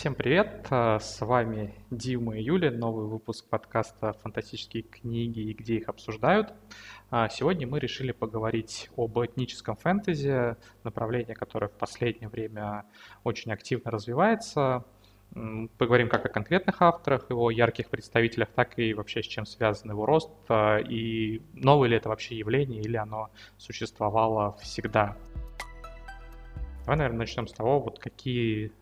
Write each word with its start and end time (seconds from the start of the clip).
Всем 0.00 0.14
привет, 0.14 0.66
э, 0.70 0.98
с 0.98 1.20
вами 1.20 1.74
Дима 1.90 2.38
и 2.38 2.42
Юля, 2.42 2.70
новый 2.70 3.04
выпуск 3.04 3.46
подкаста 3.50 4.14
«Фантастические 4.22 4.82
книги 4.82 5.40
и 5.40 5.52
где 5.52 5.74
их 5.74 5.90
обсуждают». 5.90 6.54
А, 7.10 7.28
сегодня 7.28 7.66
мы 7.66 7.80
решили 7.80 8.12
поговорить 8.12 8.88
об 8.96 9.18
этническом 9.18 9.76
фэнтези, 9.76 10.56
направление, 10.84 11.34
которое 11.34 11.68
в 11.68 11.72
последнее 11.72 12.30
время 12.30 12.86
очень 13.24 13.52
активно 13.52 13.90
развивается. 13.90 14.86
Поговорим 15.76 16.08
как 16.08 16.24
о 16.24 16.30
конкретных 16.30 16.80
авторах, 16.80 17.28
его 17.28 17.50
ярких 17.50 17.90
представителях, 17.90 18.48
так 18.54 18.78
и 18.78 18.94
вообще 18.94 19.22
с 19.22 19.26
чем 19.26 19.44
связан 19.44 19.90
его 19.90 20.06
рост, 20.06 20.30
э, 20.48 20.80
и 20.80 21.42
новое 21.52 21.90
ли 21.90 21.98
это 21.98 22.08
вообще 22.08 22.38
явление, 22.38 22.80
или 22.80 22.96
оно 22.96 23.28
существовало 23.58 24.56
всегда. 24.62 25.18
Давай, 26.86 26.96
наверное, 26.96 27.18
начнем 27.18 27.46
с 27.46 27.52
того, 27.52 27.80
вот 27.80 27.98
какие 27.98 28.72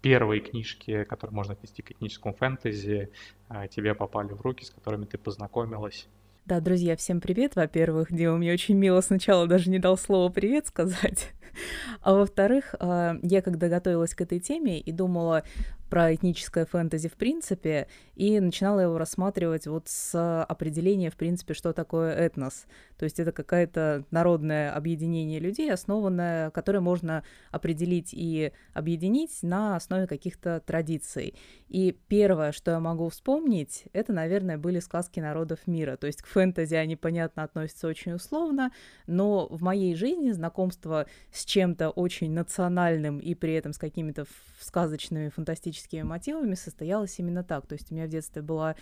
первые 0.00 0.40
книжки, 0.40 1.04
которые 1.04 1.34
можно 1.34 1.52
отнести 1.54 1.82
к 1.82 1.90
этническому 1.90 2.34
фэнтези, 2.34 3.10
а, 3.48 3.66
тебе 3.68 3.94
попали 3.94 4.32
в 4.32 4.40
руки, 4.40 4.64
с 4.64 4.70
которыми 4.70 5.04
ты 5.04 5.18
познакомилась? 5.18 6.08
Да, 6.44 6.60
друзья, 6.60 6.96
всем 6.96 7.20
привет. 7.20 7.56
Во-первых, 7.56 8.10
Дима 8.10 8.38
мне 8.38 8.52
очень 8.52 8.74
мило 8.74 9.02
сначала 9.02 9.46
даже 9.46 9.68
не 9.68 9.78
дал 9.78 9.98
слово 9.98 10.32
«привет» 10.32 10.66
сказать. 10.66 11.32
А 12.02 12.14
во-вторых, 12.14 12.74
а, 12.78 13.16
я 13.22 13.42
когда 13.42 13.68
готовилась 13.68 14.14
к 14.14 14.20
этой 14.20 14.40
теме 14.40 14.78
и 14.78 14.92
думала, 14.92 15.42
про 15.88 16.14
этническое 16.14 16.66
фэнтези 16.66 17.08
в 17.08 17.14
принципе, 17.14 17.88
и 18.14 18.40
начинала 18.40 18.80
его 18.80 18.98
рассматривать 18.98 19.66
вот 19.66 19.88
с 19.88 20.42
определения, 20.44 21.10
в 21.10 21.16
принципе, 21.16 21.54
что 21.54 21.72
такое 21.72 22.14
этнос. 22.14 22.66
То 22.98 23.04
есть 23.04 23.20
это 23.20 23.32
какое-то 23.32 24.04
народное 24.10 24.74
объединение 24.74 25.38
людей, 25.38 25.72
основанное, 25.72 26.50
которое 26.50 26.80
можно 26.80 27.22
определить 27.50 28.10
и 28.12 28.52
объединить 28.74 29.38
на 29.42 29.76
основе 29.76 30.06
каких-то 30.06 30.60
традиций. 30.66 31.34
И 31.68 31.96
первое, 32.08 32.52
что 32.52 32.72
я 32.72 32.80
могу 32.80 33.08
вспомнить, 33.08 33.84
это, 33.92 34.12
наверное, 34.12 34.58
были 34.58 34.80
сказки 34.80 35.20
народов 35.20 35.66
мира. 35.66 35.96
То 35.96 36.06
есть 36.06 36.22
к 36.22 36.26
фэнтези 36.26 36.74
они, 36.74 36.96
понятно, 36.96 37.44
относятся 37.44 37.86
очень 37.86 38.12
условно, 38.12 38.72
но 39.06 39.46
в 39.46 39.62
моей 39.62 39.94
жизни 39.94 40.32
знакомство 40.32 41.06
с 41.32 41.44
чем-то 41.48 41.88
очень 41.88 42.30
национальным 42.32 43.18
и 43.18 43.34
при 43.34 43.54
этом 43.54 43.72
с 43.72 43.78
какими-то 43.78 44.26
сказочными, 44.60 45.30
фантастическими 45.30 46.02
мотивами 46.02 46.54
состоялась 46.54 47.18
именно 47.18 47.42
так. 47.42 47.66
То 47.66 47.72
есть 47.72 47.90
у 47.90 47.94
меня 47.94 48.04
в 48.04 48.10
детстве 48.10 48.42
была 48.42 48.76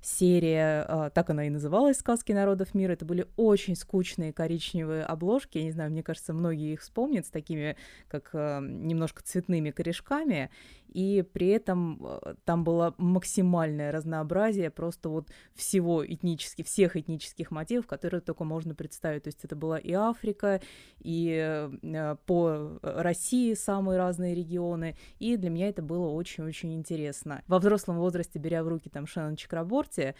серия, 0.00 0.84
а, 0.88 1.10
так 1.10 1.30
она 1.30 1.46
и 1.46 1.50
называлась 1.50 1.98
«Сказки 1.98 2.32
народов 2.32 2.74
мира». 2.74 2.92
Это 2.92 3.04
были 3.04 3.26
очень 3.36 3.76
скучные 3.76 4.32
коричневые 4.32 5.02
обложки. 5.02 5.58
Я 5.58 5.64
не 5.64 5.72
знаю, 5.72 5.90
мне 5.90 6.02
кажется, 6.02 6.32
многие 6.32 6.72
их 6.72 6.82
вспомнят 6.82 7.26
с 7.26 7.30
такими, 7.30 7.76
как 8.08 8.30
а, 8.32 8.60
немножко 8.60 9.22
цветными 9.22 9.70
корешками 9.70 10.50
и 10.88 11.22
при 11.32 11.48
этом 11.48 11.98
э, 12.04 12.34
там 12.44 12.64
было 12.64 12.94
максимальное 12.98 13.92
разнообразие 13.92 14.70
просто 14.70 15.08
вот 15.08 15.28
всего 15.54 16.04
этнических, 16.04 16.66
всех 16.66 16.96
этнических 16.96 17.50
мотивов, 17.50 17.86
которые 17.86 18.20
только 18.20 18.44
можно 18.44 18.74
представить. 18.74 19.24
То 19.24 19.28
есть 19.28 19.44
это 19.44 19.54
была 19.54 19.78
и 19.78 19.92
Африка, 19.92 20.60
и 21.00 21.70
э, 21.82 22.16
по 22.26 22.78
России 22.82 23.54
самые 23.54 23.98
разные 23.98 24.34
регионы, 24.34 24.96
и 25.18 25.36
для 25.36 25.50
меня 25.50 25.68
это 25.68 25.82
было 25.82 26.08
очень-очень 26.08 26.74
интересно. 26.74 27.42
Во 27.46 27.58
взрослом 27.58 27.98
возрасте, 27.98 28.38
беря 28.38 28.64
в 28.64 28.68
руки 28.68 28.88
там 28.88 29.06
Шеннон 29.06 29.36
Чакраборти, 29.36 29.87
э, 29.96 30.12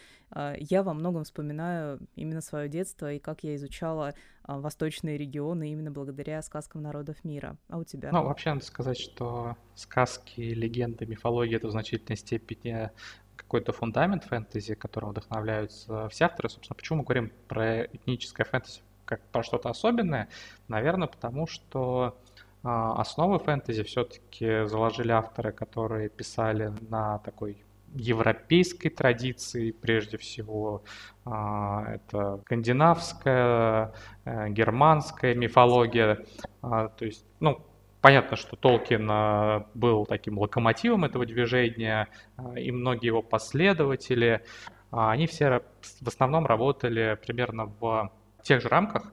я 0.59 0.83
во 0.83 0.95
многом 0.95 1.25
вспоминаю 1.25 1.99
именно 2.17 2.41
свое 2.41 2.69
детство 2.69 3.13
и 3.13 3.19
как 3.19 3.45
я 3.45 3.55
изучала 3.57 4.15
а, 4.45 4.59
восточные 4.59 5.19
регионы 5.19 5.71
именно 5.71 5.91
благодаря 5.91 6.41
сказкам 6.41 6.81
народов 6.81 7.23
мира. 7.25 7.59
А 7.69 7.77
у 7.77 7.85
тебя? 7.85 8.11
Ну, 8.11 8.25
вообще 8.25 8.55
надо 8.55 8.65
сказать, 8.65 8.99
что 8.99 9.57
сказки, 9.75 10.41
легенды, 10.41 11.05
мифология— 11.05 11.57
это 11.59 11.69
в 11.69 11.71
значительной 11.71 12.17
степени 12.17 12.91
какой-то 13.37 13.73
фундамент 13.73 14.25
фэнтези, 14.25 14.75
которым 14.75 15.11
вдохновляются 15.11 16.09
все 16.09 16.25
авторы. 16.25 16.49
Собственно, 16.49 16.77
почему 16.77 16.99
мы 16.99 17.05
говорим 17.05 17.33
про 17.47 17.85
этническое 17.85 18.47
фэнтези 18.47 18.81
как 19.05 19.23
про 19.29 19.43
что-то 19.43 19.71
особенное? 19.71 20.29
Наверное, 20.67 21.09
потому 21.09 21.47
что 21.47 22.19
а, 22.63 23.01
основы 23.01 23.39
фэнтези 23.39 23.83
все-таки 23.83 24.67
заложили 24.67 25.13
авторы, 25.13 25.53
которые 25.53 26.09
писали 26.09 26.73
на 26.89 27.19
такой 27.19 27.65
европейской 27.95 28.89
традиции, 28.89 29.71
прежде 29.71 30.19
всего. 30.19 30.83
А, 31.25 31.95
это 31.95 32.39
скандинавская, 32.45 33.93
э, 34.25 34.49
германская 34.51 35.35
мифология. 35.35 36.25
А, 36.63 36.89
то 36.89 37.05
есть, 37.05 37.25
ну, 37.41 37.65
Понятно, 38.01 38.37
что 38.37 38.55
Толкин 38.55 39.09
а, 39.11 39.67
был 39.75 40.07
таким 40.07 40.39
локомотивом 40.39 41.05
этого 41.05 41.27
движения, 41.27 42.07
и 42.57 42.71
многие 42.71 43.07
его 43.07 43.23
последователи, 43.23 44.45
они 44.93 45.27
все 45.27 45.63
в 46.01 46.07
основном 46.07 46.47
работали 46.47 47.19
примерно 47.21 47.67
в 47.67 48.13
тех 48.45 48.63
же 48.63 48.69
рамках, 48.69 49.13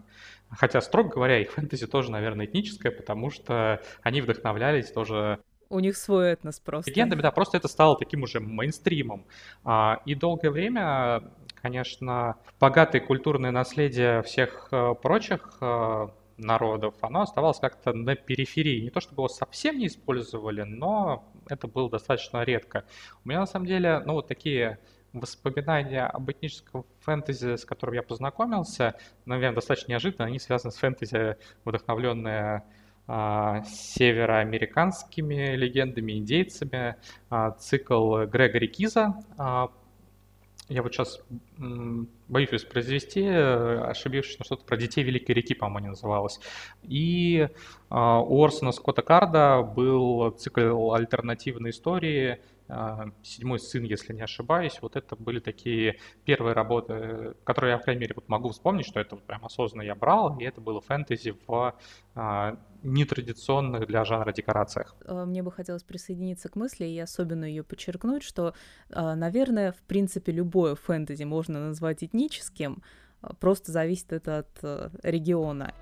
хотя, 0.49 0.81
строго 0.81 1.09
говоря, 1.09 1.41
их 1.41 1.51
фэнтези 1.51 1.87
тоже, 1.87 2.11
наверное, 2.11 2.45
этническое, 2.45 2.91
потому 2.91 3.31
что 3.31 3.81
они 4.03 4.21
вдохновлялись 4.21 4.91
тоже 4.91 5.39
у 5.69 5.79
них 5.79 5.97
свой 5.97 6.33
этнос 6.33 6.59
просто. 6.59 6.89
Легендами, 6.91 7.21
да, 7.21 7.31
просто 7.31 7.57
это 7.57 7.67
стало 7.67 7.97
таким 7.97 8.23
уже 8.23 8.39
мейнстримом. 8.39 9.25
А, 9.63 10.01
и 10.05 10.15
долгое 10.15 10.51
время, 10.51 11.23
конечно, 11.61 12.37
богатое 12.59 13.01
культурное 13.01 13.51
наследие 13.51 14.21
всех 14.23 14.69
э, 14.71 14.93
прочих 15.01 15.57
э, 15.61 16.07
народов, 16.37 16.95
оно 17.01 17.21
оставалось 17.21 17.59
как-то 17.59 17.93
на 17.93 18.15
периферии. 18.15 18.81
Не 18.81 18.89
то 18.89 18.99
чтобы 18.99 19.21
его 19.21 19.27
совсем 19.27 19.77
не 19.77 19.87
использовали, 19.87 20.63
но 20.63 21.31
это 21.47 21.67
было 21.67 21.89
достаточно 21.89 22.43
редко. 22.43 22.85
У 23.23 23.29
меня 23.29 23.39
на 23.39 23.45
самом 23.45 23.65
деле, 23.65 23.99
ну 24.05 24.13
вот 24.13 24.27
такие 24.27 24.79
воспоминания 25.13 26.05
об 26.05 26.29
этническом 26.29 26.85
фэнтези, 26.99 27.55
с 27.55 27.65
которым 27.65 27.95
я 27.95 28.03
познакомился, 28.03 28.95
наверное, 29.25 29.55
достаточно 29.55 29.91
неожиданно. 29.91 30.25
Они 30.25 30.39
связаны 30.39 30.71
с 30.71 30.75
фэнтези, 30.75 31.37
вдохновленные 31.63 32.63
североамериканскими 33.07 35.55
легендами, 35.55 36.17
индейцами, 36.17 36.95
а, 37.29 37.51
цикл 37.51 38.25
Грегори 38.25 38.67
Киза. 38.67 39.13
А, 39.37 39.69
я 40.69 40.81
вот 40.81 40.93
сейчас 40.93 41.19
боюсь 42.27 42.51
воспроизвести, 42.51 43.25
ошибившись 43.25 44.39
на 44.39 44.45
что-то 44.45 44.65
про 44.65 44.77
детей 44.77 45.03
Великой 45.03 45.31
реки, 45.31 45.53
по-моему, 45.53 45.89
называлось. 45.89 46.39
И 46.83 47.47
у 47.89 48.43
Орсона 48.43 48.71
Скотта 48.71 49.01
Карда 49.01 49.61
был 49.61 50.31
цикл 50.31 50.93
альтернативной 50.93 51.69
истории 51.69 52.39
а, 52.67 53.11
седьмой 53.21 53.59
сын, 53.59 53.83
если 53.83 54.13
не 54.13 54.21
ошибаюсь. 54.21 54.79
Вот 54.81 54.95
это 54.95 55.15
были 55.15 55.39
такие 55.39 55.99
первые 56.23 56.53
работы, 56.53 57.35
которые 57.43 57.73
я, 57.73 57.77
по 57.77 57.83
крайней 57.83 58.01
мере, 58.01 58.13
вот 58.15 58.27
могу 58.27 58.49
вспомнить, 58.49 58.87
что 58.87 58.99
это 58.99 59.17
прям 59.17 59.45
осознанно 59.45 59.83
я 59.83 59.93
брал, 59.93 60.37
и 60.39 60.43
это 60.43 60.61
было 60.61 60.81
фэнтези 60.81 61.35
в 61.45 61.75
а, 62.15 62.57
нетрадиционных 62.81 63.87
для 63.87 64.03
жанра 64.03 64.31
декорациях. 64.31 64.95
А, 65.05 65.25
мне 65.25 65.43
бы 65.43 65.51
хотелось 65.51 65.83
присоединиться 65.83 66.49
к 66.49 66.55
мысли 66.55 66.85
и 66.85 66.97
особенно 66.99 67.45
ее 67.45 67.63
подчеркнуть, 67.63 68.23
что, 68.23 68.53
а, 68.89 69.15
наверное, 69.15 69.71
в 69.71 69.81
принципе, 69.81 70.31
любое 70.31 70.75
фэнтези 70.75 71.23
можно 71.23 71.67
назвать 71.67 72.03
этническим, 72.15 72.81
просто 73.39 73.71
зависит 73.71 74.13
это 74.13 74.39
от 74.39 74.91
региона. 75.03 75.73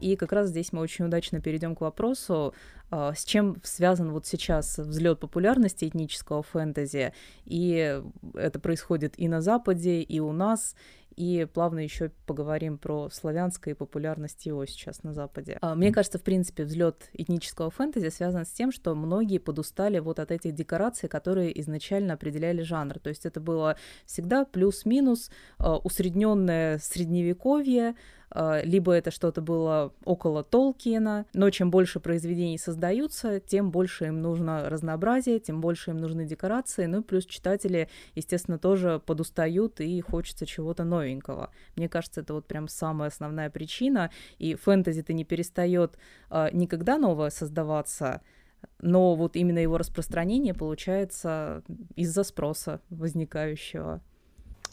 И 0.00 0.16
как 0.16 0.32
раз 0.32 0.50
здесь 0.50 0.72
мы 0.72 0.80
очень 0.80 1.06
удачно 1.06 1.40
перейдем 1.40 1.74
к 1.74 1.80
вопросу, 1.80 2.54
а, 2.90 3.12
с 3.14 3.24
чем 3.24 3.56
связан 3.62 4.12
вот 4.12 4.26
сейчас 4.26 4.78
взлет 4.78 5.20
популярности 5.20 5.86
этнического 5.86 6.42
фэнтези. 6.42 7.12
И 7.44 8.00
это 8.34 8.60
происходит 8.60 9.14
и 9.18 9.28
на 9.28 9.40
Западе, 9.40 10.00
и 10.00 10.20
у 10.20 10.32
нас, 10.32 10.74
и 11.18 11.46
плавно 11.46 11.80
еще 11.80 12.12
поговорим 12.26 12.78
про 12.78 13.10
славянское 13.10 13.74
и 13.74 13.76
популярность 13.76 14.46
его 14.46 14.64
сейчас 14.66 15.02
на 15.02 15.12
Западе. 15.12 15.58
А, 15.60 15.74
мне 15.74 15.90
кажется, 15.90 16.18
в 16.18 16.22
принципе, 16.22 16.62
взлет 16.62 17.10
этнического 17.12 17.70
фэнтези 17.70 18.08
связан 18.10 18.46
с 18.46 18.50
тем, 18.50 18.70
что 18.70 18.94
многие 18.94 19.38
подустали 19.38 19.98
вот 19.98 20.20
от 20.20 20.30
этих 20.30 20.54
декораций, 20.54 21.08
которые 21.08 21.60
изначально 21.60 22.14
определяли 22.14 22.62
жанр. 22.62 23.00
То 23.00 23.08
есть 23.08 23.26
это 23.26 23.40
было 23.40 23.76
всегда 24.06 24.44
плюс-минус 24.44 25.30
а, 25.58 25.78
усредненное 25.78 26.78
средневековье, 26.78 27.96
либо 28.34 28.92
это 28.92 29.10
что-то 29.10 29.40
было 29.40 29.92
около 30.04 30.42
Толкиена, 30.44 31.26
но 31.32 31.50
чем 31.50 31.70
больше 31.70 32.00
произведений 32.00 32.58
создаются, 32.58 33.40
тем 33.40 33.70
больше 33.70 34.06
им 34.06 34.20
нужно 34.20 34.68
разнообразие, 34.68 35.40
тем 35.40 35.60
больше 35.60 35.90
им 35.90 35.96
нужны 35.96 36.26
декорации, 36.26 36.86
ну 36.86 37.00
и 37.00 37.02
плюс 37.02 37.24
читатели, 37.26 37.88
естественно, 38.14 38.58
тоже 38.58 39.00
подустают 39.04 39.80
и 39.80 40.00
хочется 40.00 40.46
чего-то 40.46 40.84
новенького. 40.84 41.50
Мне 41.76 41.88
кажется, 41.88 42.20
это 42.20 42.34
вот 42.34 42.46
прям 42.46 42.68
самая 42.68 43.08
основная 43.08 43.50
причина, 43.50 44.10
и 44.38 44.54
фэнтези-то 44.54 45.12
не 45.12 45.24
перестает 45.24 45.98
а, 46.30 46.50
никогда 46.52 46.98
новое 46.98 47.30
создаваться, 47.30 48.22
но 48.80 49.14
вот 49.14 49.36
именно 49.36 49.58
его 49.58 49.78
распространение 49.78 50.54
получается 50.54 51.62
из-за 51.96 52.24
спроса 52.24 52.80
возникающего. 52.90 54.02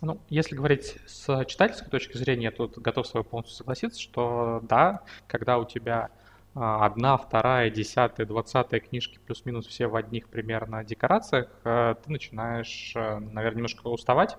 Ну, 0.05 0.19
если 0.29 0.55
говорить 0.55 0.97
с 1.07 1.45
читательской 1.45 1.89
точки 1.89 2.15
зрения, 2.15 2.51
то 2.51 2.71
готов 2.75 3.07
с 3.07 3.13
вами 3.15 3.23
полностью 3.23 3.57
согласиться, 3.57 3.99
что 3.99 4.59
да, 4.61 5.01
когда 5.27 5.57
у 5.57 5.65
тебя 5.65 6.11
одна, 6.53 7.17
вторая, 7.17 7.71
десятая, 7.71 8.27
двадцатая 8.27 8.81
книжки 8.81 9.17
плюс-минус 9.25 9.65
все 9.65 9.87
в 9.87 9.95
одних 9.95 10.29
примерно 10.29 10.83
декорациях, 10.83 11.49
ты 11.63 11.97
начинаешь, 12.05 12.91
наверное, 12.93 13.55
немножко 13.55 13.87
уставать. 13.87 14.37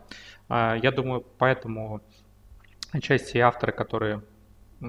Я 0.48 0.92
думаю, 0.94 1.26
поэтому 1.36 2.00
отчасти 2.92 3.38
авторы, 3.38 3.72
которые 3.72 4.22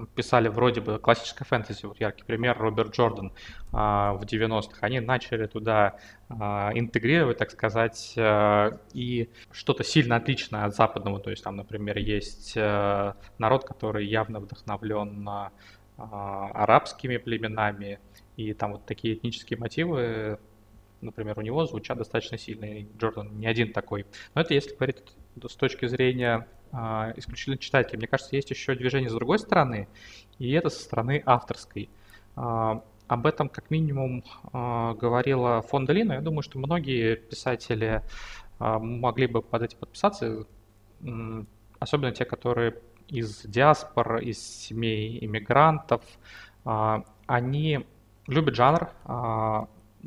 писали 0.06 0.48
вроде 0.48 0.82
бы 0.82 1.00
классическое 1.00 1.46
фэнтези, 1.46 1.86
вот 1.86 2.00
яркий 2.00 2.24
пример 2.24 2.58
Роберт 2.58 2.96
Джордан 2.96 3.34
а, 3.72 4.14
в 4.14 4.24
90-х, 4.24 4.78
они 4.82 5.00
начали 5.00 5.48
туда 5.48 5.98
а, 6.30 6.72
интегрировать, 6.74 7.38
так 7.38 7.52
сказать, 7.52 8.14
а, 8.18 8.80
и 8.94 9.30
что-то 9.52 9.84
сильно 9.84 10.18
отличное 10.18 10.66
от 10.66 10.76
западного, 10.76 11.20
то 11.20 11.30
есть 11.30 11.44
там, 11.44 11.56
например, 11.56 11.98
есть 11.98 12.54
а, 12.58 13.16
народ, 13.38 13.66
который 13.66 14.06
явно 14.06 14.40
вдохновлен 14.40 15.24
на 15.24 15.52
а, 15.98 16.50
арабскими 16.54 17.18
племенами, 17.18 18.00
и 18.36 18.54
там 18.54 18.74
вот 18.74 18.86
такие 18.86 19.16
этнические 19.16 19.58
мотивы, 19.58 20.40
например, 21.02 21.38
у 21.40 21.42
него 21.42 21.66
звучат 21.66 21.98
достаточно 21.98 22.38
сильно, 22.38 22.66
и 22.66 22.88
Джордан 22.98 23.40
не 23.40 23.48
один 23.48 23.74
такой. 23.74 24.06
Но 24.36 24.42
это 24.42 24.54
если 24.54 24.76
говорить 24.76 25.04
с 25.44 25.56
точки 25.56 25.86
зрения 25.88 26.36
а, 26.36 26.57
исключительно 27.16 27.58
читателей. 27.58 27.98
Мне 27.98 28.08
кажется, 28.08 28.36
есть 28.36 28.50
еще 28.50 28.76
движение 28.76 29.10
с 29.10 29.14
другой 29.14 29.40
стороны, 29.40 29.88
и 30.40 30.52
это 30.52 30.70
со 30.70 30.82
стороны 30.82 31.24
авторской. 31.26 31.90
А, 32.36 32.84
об 33.08 33.26
этом 33.26 33.50
как 33.50 33.70
минимум 33.72 34.24
а, 34.54 34.94
говорила 34.94 35.62
Фонда 35.62 35.94
Ли, 35.94 36.04
но 36.04 36.14
я 36.14 36.22
думаю, 36.22 36.42
что 36.42 36.60
многие 36.60 37.16
писатели 37.16 38.02
могли 38.60 39.28
бы 39.28 39.44
под 39.44 39.62
этим 39.62 39.78
подписаться, 39.78 40.46
особенно 41.78 42.12
те, 42.12 42.26
которые 42.26 42.74
из 43.08 43.44
диаспор, 43.44 44.18
из 44.18 44.40
семей 44.40 45.24
иммигрантов. 45.24 46.02
Они 46.64 47.86
любят 48.26 48.56
жанр, 48.56 48.90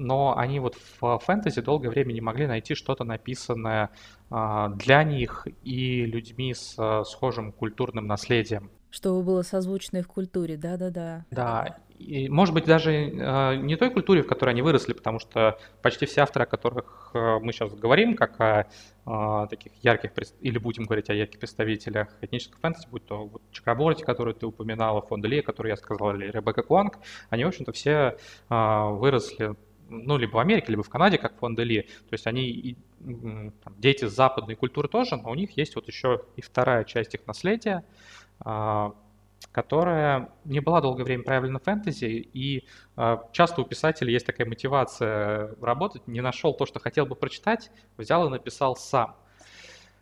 но 0.01 0.37
они 0.37 0.59
вот 0.61 0.77
в 1.01 1.19
фэнтези 1.19 1.61
долгое 1.61 1.91
время 1.91 2.13
не 2.13 2.21
могли 2.21 2.47
найти 2.47 2.75
что-то 2.75 3.05
написанное 3.05 3.91
а, 4.31 4.69
для 4.71 5.05
них 5.05 5.47
и 5.63 6.07
людьми 6.07 6.55
с 6.55 6.75
а, 6.79 7.05
схожим 7.05 7.53
культурным 7.53 8.07
наследием. 8.07 8.71
Чтобы 8.91 9.23
было 9.23 9.43
созвучно 9.43 9.99
их 9.99 10.09
культуре, 10.09 10.57
да-да-да. 10.57 11.25
Да, 11.31 11.77
и, 12.01 12.31
может 12.31 12.55
быть, 12.55 12.65
даже 12.65 12.93
э, 12.93 13.57
не 13.57 13.77
той 13.77 13.91
культуре, 13.91 14.23
в 14.23 14.27
которой 14.27 14.51
они 14.51 14.63
выросли, 14.63 14.95
потому 14.95 15.19
что 15.19 15.59
почти 15.83 16.07
все 16.07 16.23
авторы, 16.23 16.45
о 16.45 16.47
которых 16.47 17.11
э, 17.13 17.39
мы 17.41 17.53
сейчас 17.53 17.75
говорим, 17.75 18.17
как 18.17 18.41
о 18.41 18.67
э, 19.07 19.47
таких 19.51 19.73
ярких, 19.83 20.13
или 20.41 20.59
будем 20.59 20.85
говорить 20.85 21.11
о 21.11 21.15
ярких 21.15 21.39
представителях 21.39 22.09
этнического 22.23 22.59
фэнтези, 22.63 22.89
будь 22.91 23.05
то 23.05 23.27
вот 23.27 23.43
Чакраборти, 23.53 24.03
которую 24.03 24.35
ты 24.35 24.47
упоминала, 24.47 25.03
Фонда 25.03 25.29
Ли, 25.29 25.43
которую 25.43 25.71
я 25.71 25.77
сказал, 25.77 26.15
или 26.15 26.31
Ребекка 26.31 26.63
Куанг, 26.63 26.99
они, 27.29 27.45
в 27.45 27.49
общем-то, 27.49 27.73
все 27.73 28.17
э, 28.49 28.89
выросли 28.93 29.55
ну, 29.91 30.17
либо 30.17 30.37
в 30.37 30.39
Америке, 30.39 30.67
либо 30.69 30.83
в 30.83 30.89
Канаде, 30.89 31.19
как 31.19 31.39
фонды 31.39 31.65
Ли. 31.65 31.83
То 31.83 32.13
есть 32.13 32.27
они 32.27 32.77
там, 33.01 33.75
дети 33.79 34.07
западной 34.07 34.55
культуры 34.55 34.89
тоже, 34.89 35.17
но 35.17 35.31
у 35.31 35.35
них 35.35 35.57
есть 35.57 35.75
вот 35.75 35.89
еще 35.89 36.23
и 36.37 36.41
вторая 36.41 36.85
часть 36.85 37.15
их 37.15 37.27
наследия, 37.27 37.85
а, 38.41 38.95
которая 39.53 40.31
не 40.45 40.61
была 40.61 40.81
долгое 40.81 41.05
время 41.05 41.25
проявлена 41.25 41.59
в 41.59 41.63
фэнтези, 41.65 42.29
и 42.33 42.65
а, 42.97 43.29
часто 43.33 43.63
у 43.63 43.65
писателей 43.65 44.13
есть 44.13 44.27
такая 44.27 44.47
мотивация 44.47 45.55
работать, 45.61 46.07
не 46.07 46.21
нашел 46.21 46.55
то, 46.55 46.67
что 46.67 46.79
хотел 46.79 47.07
бы 47.07 47.17
прочитать, 47.17 47.71
взял 47.97 48.27
и 48.27 48.31
написал 48.31 48.77
сам. 48.77 49.17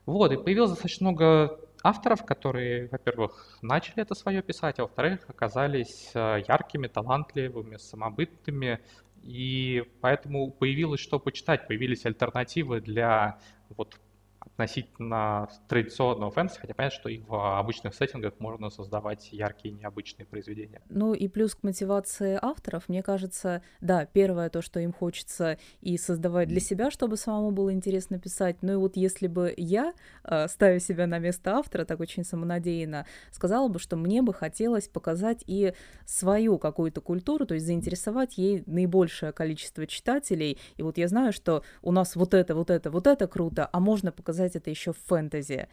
Вот, 0.06 0.32
и 0.32 0.36
появилось 0.36 0.70
достаточно 0.70 1.10
много 1.10 1.60
авторов, 1.82 2.24
которые, 2.24 2.88
во-первых, 2.88 3.58
начали 3.62 4.02
это 4.02 4.14
свое 4.14 4.42
писать, 4.42 4.78
а 4.78 4.82
во-вторых, 4.82 5.20
оказались 5.28 6.10
а, 6.14 6.36
яркими, 6.36 6.86
талантливыми, 6.86 7.76
самобытными, 7.76 8.80
и 9.22 9.84
поэтому 10.00 10.50
появилось 10.50 11.00
что 11.00 11.18
почитать, 11.18 11.66
появились 11.66 12.06
альтернативы 12.06 12.80
для 12.80 13.38
вот 13.70 13.98
относительно 14.40 15.48
традиционного 15.68 16.30
фэнтези, 16.30 16.60
хотя 16.60 16.74
понятно, 16.74 16.98
что 16.98 17.08
и 17.08 17.18
в 17.18 17.58
обычных 17.58 17.94
сеттингах 17.94 18.34
можно 18.38 18.70
создавать 18.70 19.32
яркие, 19.32 19.74
необычные 19.74 20.26
произведения. 20.26 20.80
Ну 20.88 21.14
и 21.14 21.28
плюс 21.28 21.54
к 21.54 21.62
мотивации 21.62 22.38
авторов, 22.40 22.88
мне 22.88 23.02
кажется, 23.02 23.62
да, 23.80 24.06
первое 24.06 24.50
то, 24.50 24.62
что 24.62 24.80
им 24.80 24.92
хочется 24.92 25.58
и 25.80 25.96
создавать 25.98 26.48
для 26.48 26.60
себя, 26.60 26.90
чтобы 26.90 27.16
самому 27.16 27.50
было 27.50 27.72
интересно 27.72 28.18
писать. 28.18 28.56
Ну 28.62 28.72
и 28.72 28.76
вот 28.76 28.96
если 28.96 29.26
бы 29.26 29.52
я, 29.56 29.92
э, 30.24 30.48
ставя 30.48 30.78
себя 30.78 31.06
на 31.06 31.18
место 31.18 31.56
автора, 31.56 31.84
так 31.84 32.00
очень 32.00 32.24
самонадеянно, 32.24 33.06
сказала 33.30 33.68
бы, 33.68 33.78
что 33.78 33.96
мне 33.96 34.22
бы 34.22 34.32
хотелось 34.32 34.88
показать 34.88 35.42
и 35.46 35.74
свою 36.06 36.58
какую-то 36.58 37.00
культуру, 37.00 37.46
то 37.46 37.54
есть 37.54 37.66
заинтересовать 37.66 38.38
ей 38.38 38.62
наибольшее 38.66 39.32
количество 39.32 39.86
читателей. 39.86 40.58
И 40.76 40.82
вот 40.82 40.98
я 40.98 41.08
знаю, 41.08 41.32
что 41.32 41.62
у 41.82 41.92
нас 41.92 42.16
вот 42.16 42.34
это, 42.34 42.54
вот 42.54 42.70
это, 42.70 42.90
вот 42.90 43.06
это 43.06 43.26
круто, 43.26 43.68
а 43.70 43.80
можно 43.80 44.12
показать 44.12 44.27
показать 44.28 44.56
это 44.56 44.68
еще 44.68 44.92
в 44.92 44.98
фэнтези. 45.06 45.68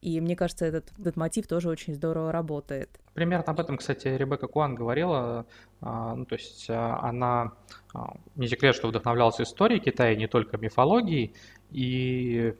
И 0.00 0.20
мне 0.20 0.34
кажется, 0.34 0.64
этот, 0.64 0.90
этот 0.98 1.16
мотив 1.16 1.46
тоже 1.46 1.68
очень 1.68 1.94
здорово 1.94 2.32
работает. 2.32 2.88
Примерно 3.14 3.44
об 3.44 3.60
этом, 3.60 3.76
кстати, 3.76 4.08
Ребекка 4.08 4.48
Куан 4.48 4.74
говорила. 4.74 5.46
А, 5.80 6.16
ну, 6.16 6.24
то 6.24 6.34
есть 6.34 6.68
а, 6.68 6.98
она 7.02 7.52
а, 7.94 8.16
не 8.34 8.48
секрет, 8.48 8.74
что 8.74 8.88
вдохновлялась 8.88 9.40
историей 9.40 9.78
Китая, 9.78 10.16
не 10.16 10.26
только 10.26 10.58
мифологией. 10.58 11.34
И 11.70 12.54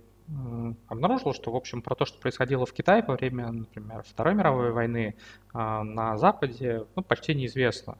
обнаружила, 0.86 1.34
что, 1.34 1.50
в 1.50 1.56
общем, 1.56 1.82
про 1.82 1.96
то, 1.96 2.04
что 2.04 2.20
происходило 2.20 2.64
в 2.64 2.72
Китае 2.72 3.02
во 3.04 3.16
время, 3.16 3.50
например, 3.50 4.04
Второй 4.08 4.34
мировой 4.34 4.70
войны 4.70 5.16
на 5.52 6.16
Западе, 6.16 6.86
ну, 6.94 7.02
почти 7.02 7.34
неизвестно 7.34 7.98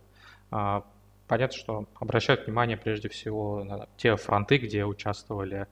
понятно, 1.31 1.57
что 1.57 1.85
обращают 1.95 2.45
внимание 2.47 2.77
прежде 2.77 3.09
всего 3.09 3.63
на 3.63 3.87
те 3.97 4.17
фронты, 4.17 4.59
где 4.59 4.85
участвовали 4.85 5.69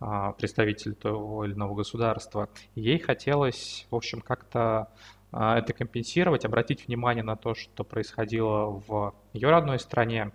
а, 0.00 0.32
представители 0.32 0.92
того 0.92 1.46
или 1.46 1.54
иного 1.54 1.76
государства. 1.76 2.50
ей 2.74 2.98
хотелось, 2.98 3.86
в 3.90 3.96
общем, 3.96 4.20
как-то 4.20 4.92
а, 5.32 5.58
это 5.58 5.72
компенсировать, 5.72 6.44
обратить 6.44 6.86
внимание 6.86 7.24
на 7.24 7.36
то, 7.36 7.54
что 7.54 7.84
происходило 7.84 8.82
в 8.86 9.14
ее 9.32 9.48
родной 9.48 9.78
стране. 9.78 10.30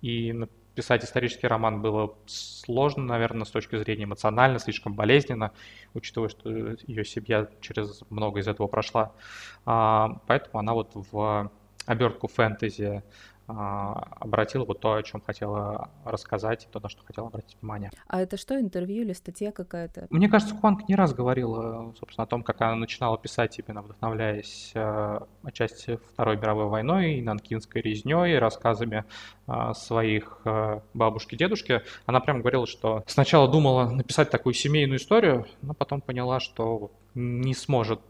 И 0.00 0.34
писать 0.74 1.04
исторический 1.04 1.46
роман 1.46 1.82
было 1.82 2.14
сложно, 2.24 3.04
наверное, 3.04 3.44
с 3.44 3.50
точки 3.50 3.76
зрения 3.76 4.04
эмоционально, 4.04 4.58
слишком 4.60 4.94
болезненно, 4.94 5.52
учитывая, 5.92 6.30
что 6.30 6.48
ее 6.86 7.04
семья 7.04 7.50
через 7.60 8.00
много 8.08 8.40
из 8.40 8.48
этого 8.48 8.66
прошла. 8.66 9.12
А, 9.66 10.22
поэтому 10.26 10.58
она 10.58 10.72
вот 10.72 10.92
в 10.94 11.50
обертку 11.86 12.28
фэнтези 12.28 13.02
а, 13.56 14.08
обратила 14.20 14.64
вот 14.64 14.80
то, 14.80 14.94
о 14.94 15.02
чем 15.02 15.20
хотела 15.20 15.90
рассказать, 16.04 16.68
то, 16.70 16.80
на 16.80 16.88
что 16.88 17.02
хотела 17.04 17.28
обратить 17.28 17.56
внимание. 17.60 17.90
А 18.06 18.20
это 18.20 18.36
что, 18.36 18.58
интервью 18.60 19.02
или 19.02 19.12
статья 19.12 19.50
какая-то? 19.52 20.06
Мне 20.10 20.28
кажется, 20.28 20.54
Хуанг 20.54 20.88
не 20.88 20.94
раз 20.94 21.12
говорила, 21.14 21.92
собственно, 21.98 22.24
о 22.24 22.26
том, 22.26 22.42
как 22.42 22.60
она 22.60 22.76
начинала 22.76 23.18
писать, 23.18 23.58
именно 23.58 23.82
вдохновляясь 23.82 24.72
э, 24.74 25.20
отчасти 25.42 25.98
Второй 26.12 26.36
мировой 26.36 26.66
войной, 26.66 27.14
и 27.14 27.22
Нанкинской 27.22 27.82
резней, 27.82 28.38
рассказами 28.38 29.04
э, 29.46 29.72
своих 29.74 30.40
э, 30.44 30.80
бабушки, 30.94 31.34
дедушки. 31.34 31.82
Она 32.06 32.20
прям 32.20 32.40
говорила, 32.40 32.66
что 32.66 33.02
сначала 33.06 33.50
думала 33.50 33.90
написать 33.90 34.30
такую 34.30 34.54
семейную 34.54 34.98
историю, 34.98 35.46
но 35.62 35.74
потом 35.74 36.00
поняла, 36.00 36.40
что 36.40 36.92
не 37.14 37.54
сможет 37.54 38.00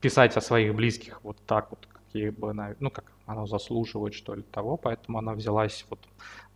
писать 0.00 0.36
о 0.36 0.40
своих 0.40 0.74
близких 0.74 1.22
вот 1.22 1.36
так 1.46 1.70
вот, 1.70 1.86
какие 1.92 2.30
бы, 2.30 2.52
ну, 2.80 2.90
как 2.90 3.04
оно 3.28 3.46
заслуживает, 3.46 4.14
что 4.14 4.34
ли, 4.34 4.42
того, 4.42 4.76
поэтому 4.76 5.18
она 5.18 5.34
взялась 5.34 5.84
вот 5.90 6.00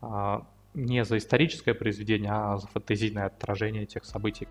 а, 0.01 0.47
не 0.75 1.05
за 1.05 1.19
историческое 1.19 1.75
произведение, 1.75 2.31
а 2.33 2.57
за 2.57 2.67
фантазийное 2.67 3.27
отражение 3.27 3.85
этих 3.85 4.05
событий. 4.05 4.49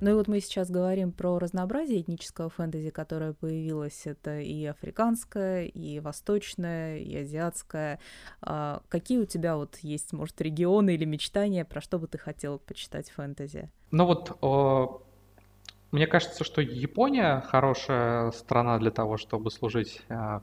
Ну 0.00 0.10
и 0.10 0.12
вот 0.14 0.28
мы 0.28 0.40
сейчас 0.40 0.70
говорим 0.70 1.10
про 1.10 1.38
разнообразие 1.38 2.00
этнического 2.00 2.50
фэнтези, 2.50 2.90
которое 2.90 3.32
появилось. 3.32 4.02
Это 4.06 4.40
и 4.40 4.64
африканское, 4.64 5.64
и 5.64 5.98
восточное, 5.98 6.98
и 6.98 7.16
азиатское. 7.16 7.98
А 8.40 8.80
какие 8.88 9.18
у 9.18 9.26
тебя 9.26 9.56
вот 9.56 9.76
есть, 9.82 10.12
может, 10.12 10.40
регионы 10.40 10.94
или 10.94 11.04
мечтания, 11.04 11.64
про 11.64 11.80
что 11.80 11.98
бы 11.98 12.06
ты 12.06 12.16
хотел 12.16 12.60
почитать 12.60 13.10
фэнтези? 13.10 13.70
Ну 13.90 14.06
вот 14.06 14.38
мне 15.90 16.06
кажется, 16.06 16.44
что 16.44 16.60
Япония 16.60 17.42
хорошая 17.46 18.30
страна 18.32 18.78
для 18.78 18.90
того, 18.90 19.16
чтобы 19.16 19.50
служить 19.50 20.02
а, 20.08 20.42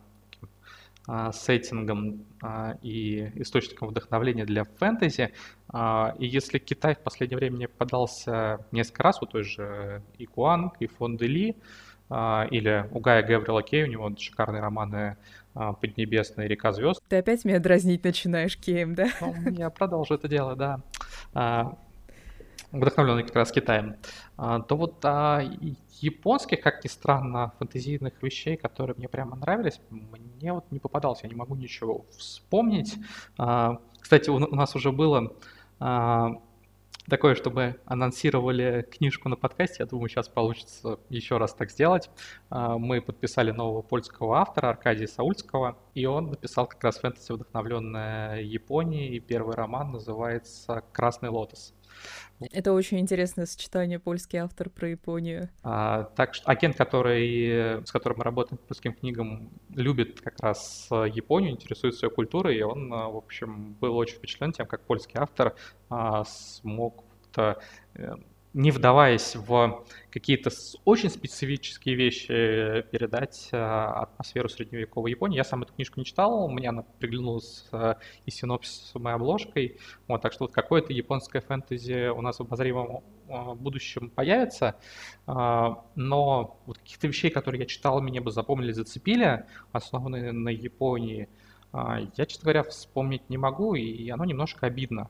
а, 1.08 1.32
сеттингом 1.32 2.26
а, 2.42 2.78
и 2.82 3.32
источником 3.36 3.90
вдохновления 3.90 4.46
для 4.46 4.64
фэнтези. 4.64 5.34
А, 5.70 6.16
и 6.18 6.26
если 6.26 6.58
Китай 6.58 6.96
в 6.96 7.00
последнее 7.00 7.38
время 7.38 7.58
мне 7.58 7.68
подался 7.68 8.66
несколько 8.72 9.04
раз, 9.04 9.22
у 9.22 9.28
той 9.28 9.44
же 9.44 10.02
и 10.18 10.26
Куанг, 10.26 10.78
и 10.80 10.88
Фон 10.88 11.18
де 11.18 11.28
Ли, 11.28 11.56
а, 12.10 12.48
или 12.50 12.88
у 12.92 13.00
Гая 13.00 13.22
Гаврила 13.22 13.62
Кей, 13.62 13.84
у 13.84 13.88
него 13.88 14.12
шикарные 14.18 14.62
романы 14.62 15.18
а, 15.54 15.74
«Поднебесная 15.74 16.48
река 16.48 16.72
звезд». 16.72 17.00
Ты 17.08 17.18
опять 17.18 17.46
меня 17.46 17.60
дразнить 17.60 18.04
начинаешь, 18.04 18.58
Кеем, 18.58 18.96
да? 18.96 19.08
Ну, 19.22 19.52
я 19.52 19.70
продолжу 19.70 20.16
это 20.16 20.28
дело, 20.28 20.56
да. 20.56 21.76
А, 22.76 22.78
вдохновленный 22.78 23.24
как 23.24 23.36
раз 23.36 23.52
Китаем, 23.52 23.96
а, 24.38 24.60
то 24.62 24.76
вот 24.76 25.04
а, 25.04 25.42
японских, 26.02 26.62
как 26.62 26.84
ни 26.84 26.90
странно, 26.90 27.54
фэнтезийных 27.60 28.22
вещей, 28.22 28.58
которые 28.58 28.96
мне 28.98 29.08
прямо 29.08 29.36
нравились, 29.36 29.80
мне 29.90 30.54
вот 30.54 30.66
не 30.72 30.80
попадалось, 30.80 31.22
я 31.24 31.30
не 31.30 31.36
могу 31.36 31.56
ничего 31.56 32.06
вспомнить. 32.18 32.96
А, 33.38 33.80
кстати, 34.00 34.30
у 34.30 34.38
нас 34.38 34.76
уже 34.76 34.92
было 34.92 35.34
такое, 35.80 37.36
чтобы 37.36 37.80
анонсировали 37.86 38.88
книжку 38.92 39.30
на 39.30 39.36
подкасте. 39.36 39.78
Я 39.80 39.86
думаю, 39.88 40.10
сейчас 40.10 40.30
получится 40.30 41.00
еще 41.10 41.38
раз 41.38 41.56
так 41.56 41.72
сделать. 41.72 42.12
Мы 42.52 43.02
подписали 43.02 43.50
нового 43.50 43.82
польского 43.82 44.38
автора 44.38 44.70
Аркадия 44.70 45.08
Саульского, 45.08 45.78
и 45.96 46.06
он 46.06 46.30
написал 46.30 46.68
как 46.68 46.84
раз 46.84 47.00
фэнтези, 47.00 47.32
вдохновленное 47.32 48.42
Японией. 48.42 49.16
И 49.16 49.20
первый 49.20 49.56
роман 49.56 49.92
называется 49.92 50.84
«Красный 50.92 51.30
лотос». 51.30 51.74
Это 52.52 52.74
очень 52.74 53.00
интересное 53.00 53.46
сочетание 53.46 54.00
польский 54.00 54.40
автор 54.40 54.70
про 54.70 54.90
Японию. 54.90 55.50
А, 55.64 56.04
так 56.16 56.34
что 56.34 56.50
агент, 56.50 56.76
который, 56.76 57.86
с 57.86 57.92
которым 57.92 58.18
мы 58.18 58.24
работаем 58.24 58.58
по 58.58 58.68
польским 58.68 58.94
книгам, 58.94 59.50
любит 59.70 60.20
как 60.22 60.40
раз 60.42 60.88
Японию, 60.92 61.52
интересуется 61.52 62.08
ее 62.08 62.10
культурой, 62.10 62.58
и 62.58 62.62
он, 62.62 62.90
в 62.90 63.18
общем, 63.18 63.74
был 63.80 63.96
очень 63.96 64.16
впечатлен 64.16 64.52
тем, 64.52 64.66
как 64.66 64.82
польский 64.82 65.18
автор 65.18 65.56
а, 65.90 66.26
смог 66.26 67.04
не 68.56 68.72
вдаваясь 68.72 69.36
в 69.36 69.84
какие-то 70.10 70.50
очень 70.86 71.10
специфические 71.10 71.96
вещи, 71.96 72.32
э, 72.32 72.84
передать 72.84 73.50
э, 73.52 73.58
атмосферу 73.58 74.48
средневековой 74.48 75.12
Японии. 75.12 75.36
Я 75.36 75.44
сам 75.44 75.64
эту 75.64 75.74
книжку 75.74 76.00
не 76.00 76.06
читал, 76.06 76.48
мне 76.48 76.70
она 76.70 76.84
приглянулась 77.00 77.68
э, 77.74 77.96
и 78.26 78.32
синопсисом, 78.32 79.10
и 79.10 79.12
обложкой. 79.12 79.78
Вот, 80.08 80.22
так 80.22 80.32
что 80.32 80.46
вот 80.46 80.54
какое-то 80.54 80.94
японское 80.94 81.42
фэнтези 81.42 82.08
у 82.08 82.22
нас 82.22 82.38
в 82.38 82.44
обозримом 82.44 83.04
будущем 83.56 84.10
появится. 84.10 84.76
Но 85.26 86.62
вот 86.66 86.78
каких-то 86.78 87.08
вещей, 87.08 87.32
которые 87.32 87.62
я 87.62 87.66
читал, 87.66 88.00
мне 88.00 88.22
бы 88.22 88.32
запомнили, 88.32 88.72
зацепили, 88.72 89.46
основанные 89.74 90.32
на 90.32 90.50
Японии, 90.50 91.28
я, 91.74 92.26
честно 92.26 92.44
говоря, 92.44 92.64
вспомнить 92.64 93.28
не 93.30 93.38
могу, 93.38 93.74
и 93.76 94.10
оно 94.10 94.26
немножко 94.26 94.68
обидно. 94.68 95.10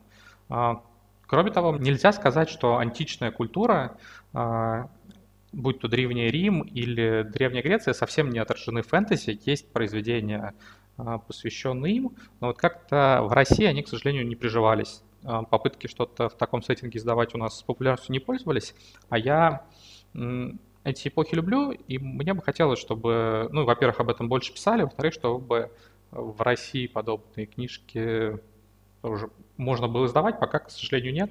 Кроме 1.26 1.50
того, 1.50 1.76
нельзя 1.76 2.12
сказать, 2.12 2.48
что 2.48 2.78
античная 2.78 3.30
культура, 3.30 3.98
а, 4.32 4.88
будь 5.52 5.80
то 5.80 5.88
Древний 5.88 6.28
Рим 6.28 6.60
или 6.62 7.22
Древняя 7.22 7.62
Греция, 7.62 7.94
совсем 7.94 8.30
не 8.30 8.38
отражены 8.38 8.82
в 8.82 8.88
фэнтези. 8.88 9.38
Есть 9.44 9.72
произведения, 9.72 10.54
а, 10.96 11.18
посвященные 11.18 11.96
им, 11.96 12.16
но 12.40 12.48
вот 12.48 12.58
как-то 12.58 13.20
в 13.24 13.32
России 13.32 13.64
они, 13.64 13.82
к 13.82 13.88
сожалению, 13.88 14.26
не 14.26 14.36
приживались. 14.36 15.02
А, 15.24 15.42
попытки 15.42 15.88
что-то 15.88 16.28
в 16.28 16.34
таком 16.34 16.62
сеттинге 16.62 16.98
издавать 16.98 17.34
у 17.34 17.38
нас 17.38 17.62
популярностью 17.62 18.12
не 18.12 18.20
пользовались, 18.20 18.74
а 19.08 19.18
я 19.18 19.66
эти 20.84 21.08
эпохи 21.08 21.34
люблю, 21.34 21.72
и 21.72 21.98
мне 21.98 22.32
бы 22.32 22.40
хотелось, 22.40 22.78
чтобы, 22.78 23.48
ну, 23.50 23.64
во-первых, 23.64 23.98
об 24.00 24.08
этом 24.08 24.28
больше 24.28 24.54
писали, 24.54 24.82
во-вторых, 24.82 25.12
чтобы 25.12 25.72
в 26.12 26.40
России 26.40 26.86
подобные 26.86 27.46
книжки 27.46 28.38
уже 29.02 29.30
можно 29.56 29.88
было 29.88 30.06
издавать, 30.06 30.38
пока, 30.38 30.58
к 30.60 30.70
сожалению, 30.70 31.12
нет. 31.12 31.30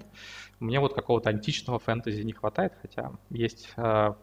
Мне 0.60 0.80
вот 0.80 0.94
какого-то 0.94 1.30
античного 1.30 1.80
фэнтези 1.80 2.22
не 2.22 2.34
хватает, 2.34 2.74
хотя 2.82 3.12
есть 3.30 3.70
э, 3.78 4.14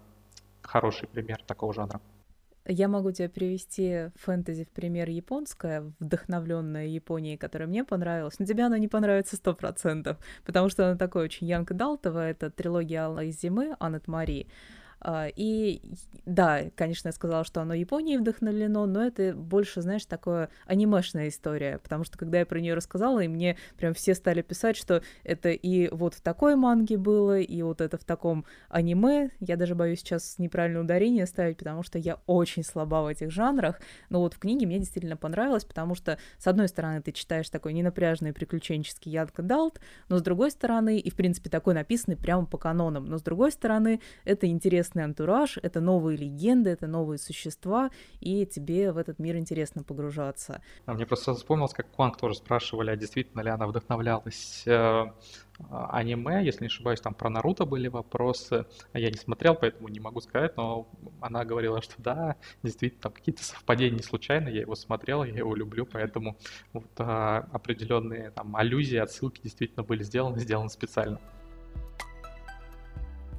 хороший 0.63 1.09
пример 1.09 1.43
такого 1.47 1.73
жанра. 1.73 2.01
Я 2.65 2.87
могу 2.87 3.11
тебе 3.11 3.29
привести 3.29 4.11
фэнтези 4.15 4.65
в 4.65 4.71
пример 4.71 5.09
японское, 5.09 5.93
вдохновленное 5.99 6.87
Японией, 6.87 7.37
которое 7.37 7.67
мне 7.67 7.85
понравилось. 7.85 8.39
Но 8.39 8.47
тебе 8.47 8.65
оно 8.65 8.77
не 8.77 8.87
понравится 8.87 9.35
сто 9.35 9.53
процентов, 9.53 10.17
потому 10.45 10.69
что 10.69 10.89
оно 10.89 10.97
такое 10.97 11.25
очень 11.25 11.49
Янка 11.49 11.75
Далтова. 11.75 12.29
Это 12.29 12.51
трилогия 12.51 13.07
Аллы 13.07 13.31
зимы, 13.33 13.75
Аннет 13.81 14.07
Мари. 14.07 14.47
А, 15.05 15.27
и 15.35 15.83
да, 16.27 16.63
конечно, 16.77 17.09
я 17.09 17.13
сказала, 17.13 17.45
что 17.45 17.61
оно 17.61 17.75
Японией 17.75 18.19
вдохновлено, 18.19 18.87
но 18.87 19.05
это 19.05 19.35
больше, 19.35 19.83
знаешь, 19.83 20.05
такое 20.05 20.49
анимешная 20.67 21.29
история, 21.29 21.79
потому 21.79 22.05
что 22.05 22.17
когда 22.17 22.39
я 22.39 22.47
про 22.47 22.61
нее 22.61 22.75
рассказала, 22.75 23.19
и 23.21 23.27
мне 23.27 23.57
прям 23.77 23.95
все 23.95 24.15
стали 24.15 24.43
писать, 24.43 24.77
что 24.77 25.03
это 25.25 25.51
и 25.51 25.89
вот 25.89 26.15
в 26.15 26.21
такой 26.21 26.55
манге 26.55 26.99
было, 26.99 27.41
и 27.41 27.63
вот 27.63 27.81
это 27.81 27.99
в 27.99 28.05
таком 28.05 28.45
аниме. 28.69 29.31
Я 29.41 29.57
даже 29.57 29.75
боюсь 29.75 29.99
сейчас 29.99 30.39
неправильное 30.39 30.83
ударение 30.83 31.27
ставить, 31.27 31.59
потому 31.59 31.83
что 31.83 31.99
я 31.99 32.21
очень 32.27 32.63
слаба 32.63 33.03
в 33.03 33.09
этих 33.09 33.33
жанрах. 33.33 33.81
Но 34.09 34.21
вот 34.21 34.35
в 34.35 34.39
книге 34.39 34.67
мне 34.67 34.79
действительно 34.79 35.17
понравилось, 35.17 35.65
потому 35.65 35.97
что, 35.97 36.19
с 36.39 36.47
одной 36.47 36.69
стороны, 36.69 37.03
ты 37.03 37.11
читаешь 37.11 37.51
такой 37.51 37.73
ненапряжный 37.73 38.33
приключенческий 38.33 39.13
Далт, 39.39 39.81
но 40.09 40.19
с 40.19 40.23
другой 40.23 40.51
стороны, 40.51 40.99
и 40.99 41.11
в 41.11 41.17
принципе 41.17 41.51
такой 41.51 41.75
написанный 41.75 42.17
прямо 42.17 42.47
по 42.47 42.57
канонам, 42.57 43.07
но 43.07 43.19
с 43.19 43.23
другой 43.23 43.51
стороны, 43.51 44.01
это 44.25 44.47
интересно 44.47 44.92
интересный 44.93 45.05
антураж, 45.05 45.59
это 45.63 45.81
новые 45.81 46.17
легенды, 46.19 46.71
это 46.71 46.87
новые 46.87 47.19
существа, 47.19 47.91
и 48.21 48.47
тебе 48.47 48.93
в 48.93 48.99
этот 48.99 49.19
мир 49.19 49.37
интересно 49.37 49.83
погружаться. 49.83 50.61
А 50.87 50.95
мне 50.95 51.07
просто 51.07 51.35
вспомнилось, 51.35 51.73
как 51.73 51.91
Кванг 51.91 52.17
тоже 52.17 52.35
спрашивали, 52.35 52.91
а 52.91 52.97
действительно 52.97 53.43
ли 53.43 53.51
она 53.51 53.67
вдохновлялась 53.67 54.65
э, 54.67 55.05
аниме, 55.71 56.45
если 56.45 56.65
не 56.65 56.67
ошибаюсь, 56.67 57.01
там 57.01 57.15
про 57.15 57.31
Наруто 57.31 57.65
были 57.65 57.89
вопросы. 57.89 58.67
Я 58.95 59.11
не 59.11 59.17
смотрел, 59.17 59.55
поэтому 59.55 59.89
не 59.89 60.01
могу 60.01 60.21
сказать, 60.21 60.57
но 60.57 60.89
она 61.21 61.45
говорила, 61.45 61.81
что 61.83 61.95
да, 61.99 62.37
действительно, 62.63 63.03
там 63.03 63.13
какие-то 63.13 63.45
совпадения 63.45 64.03
случайно, 64.03 64.49
я 64.49 64.61
его 64.61 64.75
смотрел, 64.75 65.25
я 65.25 65.35
его 65.39 65.55
люблю, 65.55 65.87
поэтому 65.87 66.37
вот, 66.73 66.91
а, 66.99 67.49
определенные 67.53 68.31
там 68.31 68.55
аллюзии, 68.57 68.99
отсылки 68.99 69.41
действительно 69.43 69.83
были 69.83 70.03
сделаны, 70.03 70.39
сделаны 70.39 70.69
специально. 70.69 71.19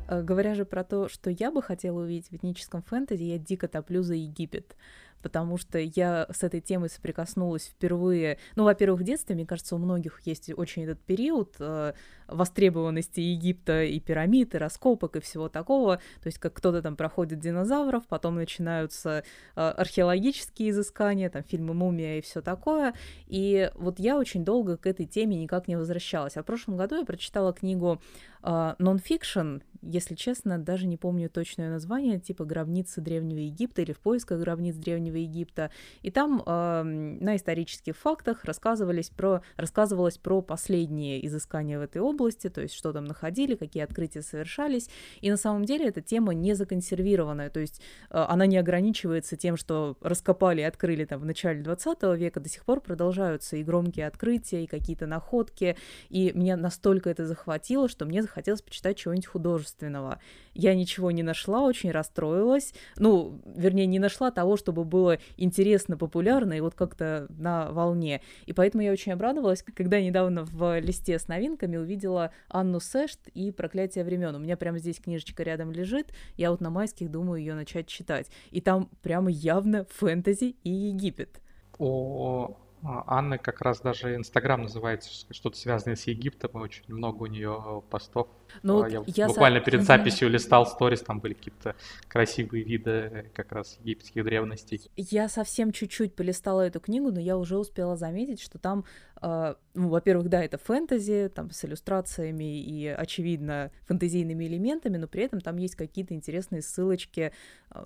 Э, 0.07 0.21
говоря 0.21 0.55
же 0.55 0.65
про 0.65 0.83
то, 0.83 1.07
что 1.07 1.29
я 1.29 1.51
бы 1.51 1.61
хотела 1.61 2.01
увидеть 2.01 2.29
в 2.29 2.35
этническом 2.35 2.81
фэнтези, 2.83 3.23
я 3.23 3.37
дико 3.37 3.67
топлю 3.67 4.03
за 4.03 4.15
Египет 4.15 4.75
потому 5.23 5.57
что 5.57 5.79
я 5.79 6.27
с 6.29 6.43
этой 6.43 6.61
темой 6.61 6.89
соприкоснулась 6.89 7.65
впервые. 7.65 8.37
Ну, 8.55 8.65
во-первых, 8.65 9.01
в 9.01 9.03
детстве, 9.03 9.33
мне 9.33 9.45
кажется, 9.47 9.75
у 9.75 9.79
многих 9.79 10.21
есть 10.25 10.51
очень 10.55 10.83
этот 10.83 10.99
период 10.99 11.55
э, 11.59 11.93
востребованности 12.27 13.21
Египта 13.21 13.83
и 13.83 13.99
пирамид, 13.99 14.53
и 14.53 14.57
раскопок, 14.59 15.15
и 15.15 15.21
всего 15.21 15.49
такого. 15.49 15.97
То 16.21 16.27
есть, 16.27 16.37
как 16.37 16.53
кто-то 16.53 16.81
там 16.81 16.95
проходит 16.95 17.39
динозавров, 17.39 18.05
потом 18.07 18.35
начинаются 18.35 19.23
э, 19.55 19.61
археологические 19.61 20.69
изыскания, 20.69 21.29
там 21.29 21.43
фильмы 21.43 21.73
«Мумия» 21.73 22.19
и 22.19 22.21
все 22.21 22.41
такое. 22.41 22.93
И 23.25 23.71
вот 23.75 23.97
я 23.99 24.17
очень 24.17 24.43
долго 24.43 24.77
к 24.77 24.85
этой 24.85 25.05
теме 25.05 25.37
никак 25.37 25.67
не 25.67 25.77
возвращалась. 25.77 26.37
А 26.37 26.43
в 26.43 26.45
прошлом 26.45 26.77
году 26.77 26.97
я 26.97 27.05
прочитала 27.05 27.53
книгу 27.53 28.01
нон-фикшн, 28.43 29.59
если 29.81 30.15
честно, 30.15 30.57
даже 30.57 30.85
не 30.85 30.97
помню 30.97 31.29
точное 31.29 31.69
название, 31.69 32.19
типа 32.19 32.45
«Гробницы 32.45 33.01
Древнего 33.01 33.39
Египта» 33.39 33.81
или 33.81 33.93
«В 33.93 33.99
поисках 33.99 34.39
гробниц 34.39 34.75
Древнего 34.75 35.12
Египта». 35.15 35.71
И 36.01 36.11
там 36.11 36.43
э, 36.45 36.83
на 36.83 37.35
исторических 37.35 37.95
фактах 37.97 38.45
рассказывались 38.45 39.09
про, 39.09 39.41
рассказывалось 39.57 40.17
про 40.17 40.41
последние 40.41 41.25
изыскания 41.27 41.79
в 41.79 41.81
этой 41.81 42.01
области, 42.01 42.49
то 42.49 42.61
есть 42.61 42.73
что 42.73 42.93
там 42.93 43.05
находили, 43.05 43.55
какие 43.55 43.83
открытия 43.83 44.21
совершались. 44.21 44.89
И 45.21 45.29
на 45.29 45.37
самом 45.37 45.65
деле 45.65 45.87
эта 45.87 46.01
тема 46.01 46.33
не 46.33 46.53
законсервированная, 46.53 47.49
то 47.49 47.59
есть 47.59 47.81
э, 48.09 48.17
она 48.17 48.45
не 48.45 48.57
ограничивается 48.57 49.35
тем, 49.35 49.57
что 49.57 49.97
раскопали 50.01 50.61
и 50.61 50.65
открыли 50.65 51.05
там 51.05 51.19
в 51.19 51.25
начале 51.25 51.61
20 51.61 52.03
века, 52.17 52.39
до 52.39 52.49
сих 52.49 52.65
пор 52.65 52.81
продолжаются 52.81 53.57
и 53.57 53.63
громкие 53.63 54.07
открытия, 54.07 54.63
и 54.63 54.67
какие-то 54.67 55.07
находки. 55.07 55.77
И 56.09 56.31
меня 56.33 56.57
настолько 56.57 57.09
это 57.09 57.25
захватило, 57.25 57.87
что 57.87 58.05
мне 58.05 58.21
захотелось 58.21 58.61
почитать 58.61 58.97
чего-нибудь 58.97 59.27
художественного. 59.27 60.19
Я 60.53 60.75
ничего 60.75 61.11
не 61.11 61.23
нашла, 61.23 61.61
очень 61.61 61.91
расстроилась. 61.91 62.73
Ну, 62.97 63.41
вернее, 63.45 63.85
не 63.85 63.99
нашла 63.99 64.31
того, 64.31 64.57
чтобы 64.57 64.83
было 64.83 65.02
интересно, 65.37 65.97
популярно 65.97 66.53
и 66.53 66.61
вот 66.61 66.75
как-то 66.75 67.27
на 67.29 67.71
волне. 67.71 68.21
И 68.45 68.53
поэтому 68.53 68.83
я 68.83 68.91
очень 68.91 69.11
обрадовалась, 69.11 69.63
когда 69.75 70.01
недавно 70.01 70.45
в 70.45 70.79
листе 70.79 71.17
с 71.19 71.27
новинками 71.27 71.77
увидела 71.77 72.31
Анну 72.49 72.79
Сэшт 72.79 73.27
и 73.33 73.51
«Проклятие 73.51 74.03
времен». 74.03 74.35
У 74.35 74.39
меня 74.39 74.57
прямо 74.57 74.79
здесь 74.79 74.99
книжечка 74.99 75.43
рядом 75.43 75.71
лежит. 75.71 76.13
Я 76.35 76.51
вот 76.51 76.61
на 76.61 76.69
майских 76.69 77.11
думаю 77.11 77.39
ее 77.39 77.53
начать 77.53 77.87
читать. 77.87 78.29
И 78.51 78.61
там 78.61 78.89
прямо 79.01 79.29
явно 79.29 79.85
фэнтези 79.85 80.55
и 80.63 80.69
Египет. 80.69 81.41
О, 81.77 82.57
а, 82.83 83.03
Анны 83.07 83.37
как 83.37 83.61
раз 83.61 83.79
даже 83.79 84.15
Инстаграм 84.15 84.61
называется 84.61 85.09
что-то 85.31 85.57
связанное 85.57 85.95
с 85.95 86.05
Египтом, 86.07 86.61
очень 86.61 86.83
много 86.87 87.23
у 87.23 87.27
нее 87.27 87.83
постов. 87.89 88.27
Ну, 88.61 88.83
а, 88.83 88.89
я, 88.89 89.03
я 89.07 89.27
буквально 89.27 89.59
за... 89.59 89.65
перед 89.65 89.83
записью 89.83 90.29
листал 90.29 90.65
сторис, 90.65 91.01
там 91.01 91.19
были 91.19 91.33
какие-то 91.33 91.75
красивые 92.07 92.63
виды 92.63 93.31
как 93.33 93.51
раз 93.51 93.77
египетских 93.81 94.23
древностей. 94.23 94.89
Я 94.95 95.29
совсем 95.29 95.71
чуть-чуть 95.71 96.15
полистала 96.15 96.61
эту 96.61 96.79
книгу, 96.79 97.11
но 97.11 97.19
я 97.19 97.37
уже 97.37 97.57
успела 97.57 97.95
заметить, 97.97 98.41
что 98.41 98.59
там, 98.59 98.85
э, 99.21 99.55
ну, 99.73 99.89
во-первых, 99.89 100.29
да, 100.29 100.43
это 100.43 100.57
фэнтези, 100.57 101.31
там 101.33 101.51
с 101.51 101.65
иллюстрациями 101.65 102.61
и, 102.61 102.87
очевидно, 102.87 103.71
фэнтезийными 103.87 104.45
элементами, 104.45 104.97
но 104.97 105.07
при 105.07 105.23
этом 105.23 105.41
там 105.41 105.57
есть 105.57 105.75
какие-то 105.75 106.13
интересные 106.13 106.61
ссылочки, 106.61 107.31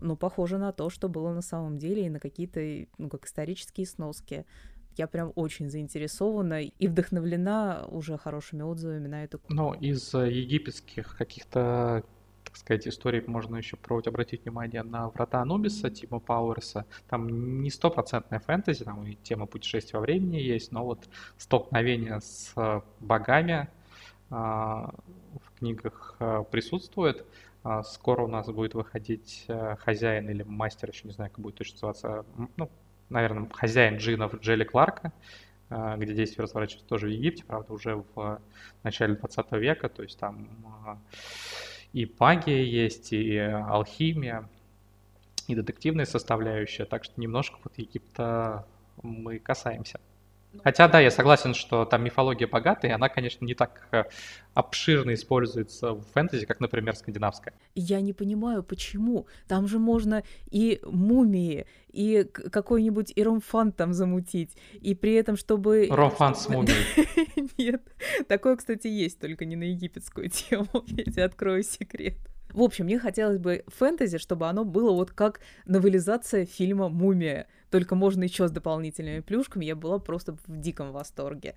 ну, 0.02 0.16
похожие 0.16 0.60
на 0.60 0.72
то, 0.72 0.90
что 0.90 1.08
было 1.10 1.34
на 1.34 1.42
самом 1.42 1.78
деле, 1.78 2.06
и 2.06 2.10
на 2.10 2.20
какие-то, 2.20 2.88
ну, 2.98 3.10
как 3.10 3.26
исторические 3.26 3.86
сноски. 3.86 4.46
Я 4.98 5.08
прям 5.08 5.32
очень 5.36 5.70
заинтересована 5.70 6.64
и 6.64 6.88
вдохновлена 6.88 7.86
уже 7.90 8.18
хорошими 8.18 8.64
отзывами 8.64 9.08
на 9.08 9.24
эту 9.24 9.40
Ну, 9.50 9.74
из 9.74 10.14
египетских 10.14 11.18
каких-то 11.18 12.04
так 12.44 12.56
сказать, 12.56 12.88
истории 12.88 13.22
можно 13.28 13.58
еще 13.58 13.76
пробовать 13.76 14.08
обратить 14.08 14.44
внимание 14.46 14.82
на 14.82 15.10
«Врата 15.10 15.42
Анубиса» 15.42 15.90
Тима 15.90 16.20
Пауэрса. 16.20 16.86
Там 17.10 17.62
не 17.62 17.70
стопроцентная 17.70 18.40
фэнтези, 18.40 18.86
там 18.86 19.06
и 19.06 19.16
тема 19.16 19.48
путешествия 19.48 20.00
во 20.00 20.04
времени 20.04 20.38
есть, 20.38 20.72
но 20.72 20.86
вот 20.86 21.10
столкновение 21.38 22.22
с 22.22 22.54
богами 23.02 23.68
а, 24.30 24.94
в 25.42 25.60
книгах 25.60 26.16
а, 26.20 26.44
присутствует. 26.44 27.26
А, 27.64 27.84
скоро 27.84 28.24
у 28.24 28.28
нас 28.28 28.48
будет 28.48 28.76
выходить 28.76 29.44
э, 29.50 29.76
хозяин 29.76 30.30
или 30.30 30.44
мастер, 30.44 30.90
еще 30.90 31.06
не 31.08 31.14
знаю, 31.14 31.32
как 31.32 31.42
будет 31.42 31.56
точно 31.56 31.76
называться, 31.76 32.26
ну, 32.56 32.70
наверное, 33.10 33.50
хозяин 33.54 33.98
джинов 33.98 34.40
Джелли 34.42 34.64
Кларка, 34.64 35.12
где 35.70 36.14
действие 36.14 36.44
разворачивается 36.44 36.88
тоже 36.88 37.08
в 37.08 37.10
Египте, 37.10 37.44
правда, 37.44 37.74
уже 37.74 38.04
в 38.16 38.42
начале 38.84 39.16
20 39.16 39.52
века, 39.54 39.90
то 39.90 40.04
есть 40.04 40.18
там 40.18 40.48
и 41.94 42.14
магия 42.20 42.64
есть, 42.66 43.14
и 43.14 43.38
алхимия, 43.38 44.48
и 45.48 45.56
детективная 45.56 46.06
составляющая, 46.06 46.86
так 46.86 47.04
что 47.04 47.20
немножко 47.20 47.58
вот 47.64 47.78
Египта 47.78 48.66
мы 49.02 49.40
касаемся. 49.40 50.00
Хотя, 50.64 50.88
да, 50.88 51.00
я 51.00 51.12
согласен, 51.12 51.54
что 51.54 51.86
там 51.86 52.04
мифология 52.04 52.48
богатая, 52.48 52.92
и 52.92 52.94
она, 52.94 53.10
конечно, 53.10 53.46
не 53.46 53.54
так 53.54 53.88
э, 53.92 54.06
обширно 54.54 55.14
используется 55.14 55.94
в 55.94 56.04
фэнтези, 56.14 56.46
как, 56.46 56.60
например, 56.60 56.96
скандинавская. 56.96 57.54
Я 57.76 58.02
не 58.02 58.14
понимаю, 58.14 58.64
почему. 58.64 59.28
Там 59.48 59.68
же 59.68 59.80
можно 59.80 60.24
и 60.50 60.80
мумии, 60.84 61.68
и 61.92 62.24
какой-нибудь 62.24 63.12
и 63.16 63.24
ромфан 63.24 63.72
там 63.72 63.94
замутить, 63.94 64.58
и 64.74 64.96
при 64.96 65.14
этом, 65.14 65.38
чтобы... 65.38 65.88
Ромфан 65.90 66.36
с 66.36 66.50
мумией. 66.50 67.52
Нет, 67.58 67.84
такое, 68.28 68.56
кстати, 68.56 68.88
есть, 68.88 69.20
только 69.20 69.46
не 69.46 69.56
на 69.56 69.64
египетскую 69.64 70.30
тему, 70.30 70.68
я 70.88 71.04
тебе 71.04 71.24
открою 71.24 71.64
секрет. 71.64 72.18
В 72.52 72.62
общем, 72.62 72.86
мне 72.86 72.98
хотелось 72.98 73.38
бы 73.38 73.64
фэнтези, 73.68 74.18
чтобы 74.18 74.48
оно 74.48 74.64
было 74.64 74.92
вот 74.92 75.12
как 75.12 75.42
новелизация 75.66 76.46
фильма 76.46 76.90
«Мумия», 76.90 77.48
только 77.70 77.96
можно 77.96 78.24
еще 78.24 78.48
с 78.48 78.52
дополнительными 78.52 79.20
плюшками, 79.20 79.66
я 79.66 79.76
была 79.76 80.00
просто 80.00 80.34
в 80.34 80.60
диком 80.60 80.92
восторге. 80.92 81.56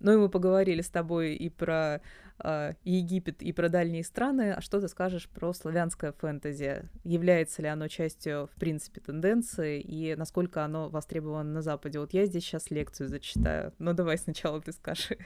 Ну 0.00 0.12
и 0.12 0.16
мы 0.16 0.28
поговорили 0.28 0.82
с 0.82 0.90
тобой 0.90 1.34
и 1.34 1.48
про 1.48 2.02
э, 2.38 2.74
Египет, 2.84 3.42
и 3.42 3.52
про 3.52 3.68
дальние 3.68 4.04
страны. 4.04 4.52
А 4.52 4.60
что 4.60 4.80
ты 4.80 4.88
скажешь 4.88 5.28
про 5.28 5.52
славянское 5.52 6.12
фэнтези? 6.12 6.90
Является 7.04 7.62
ли 7.62 7.68
оно 7.68 7.88
частью, 7.88 8.48
в 8.54 8.58
принципе, 8.58 9.00
тенденции, 9.00 9.80
и 9.80 10.14
насколько 10.16 10.64
оно 10.64 10.88
востребовано 10.88 11.50
на 11.52 11.62
Западе? 11.62 12.00
Вот 12.00 12.12
я 12.12 12.26
здесь 12.26 12.44
сейчас 12.44 12.70
лекцию 12.70 13.08
зачитаю, 13.08 13.72
но 13.78 13.92
давай 13.92 14.18
сначала 14.18 14.60
ты 14.60 14.72
скажи. 14.72 15.16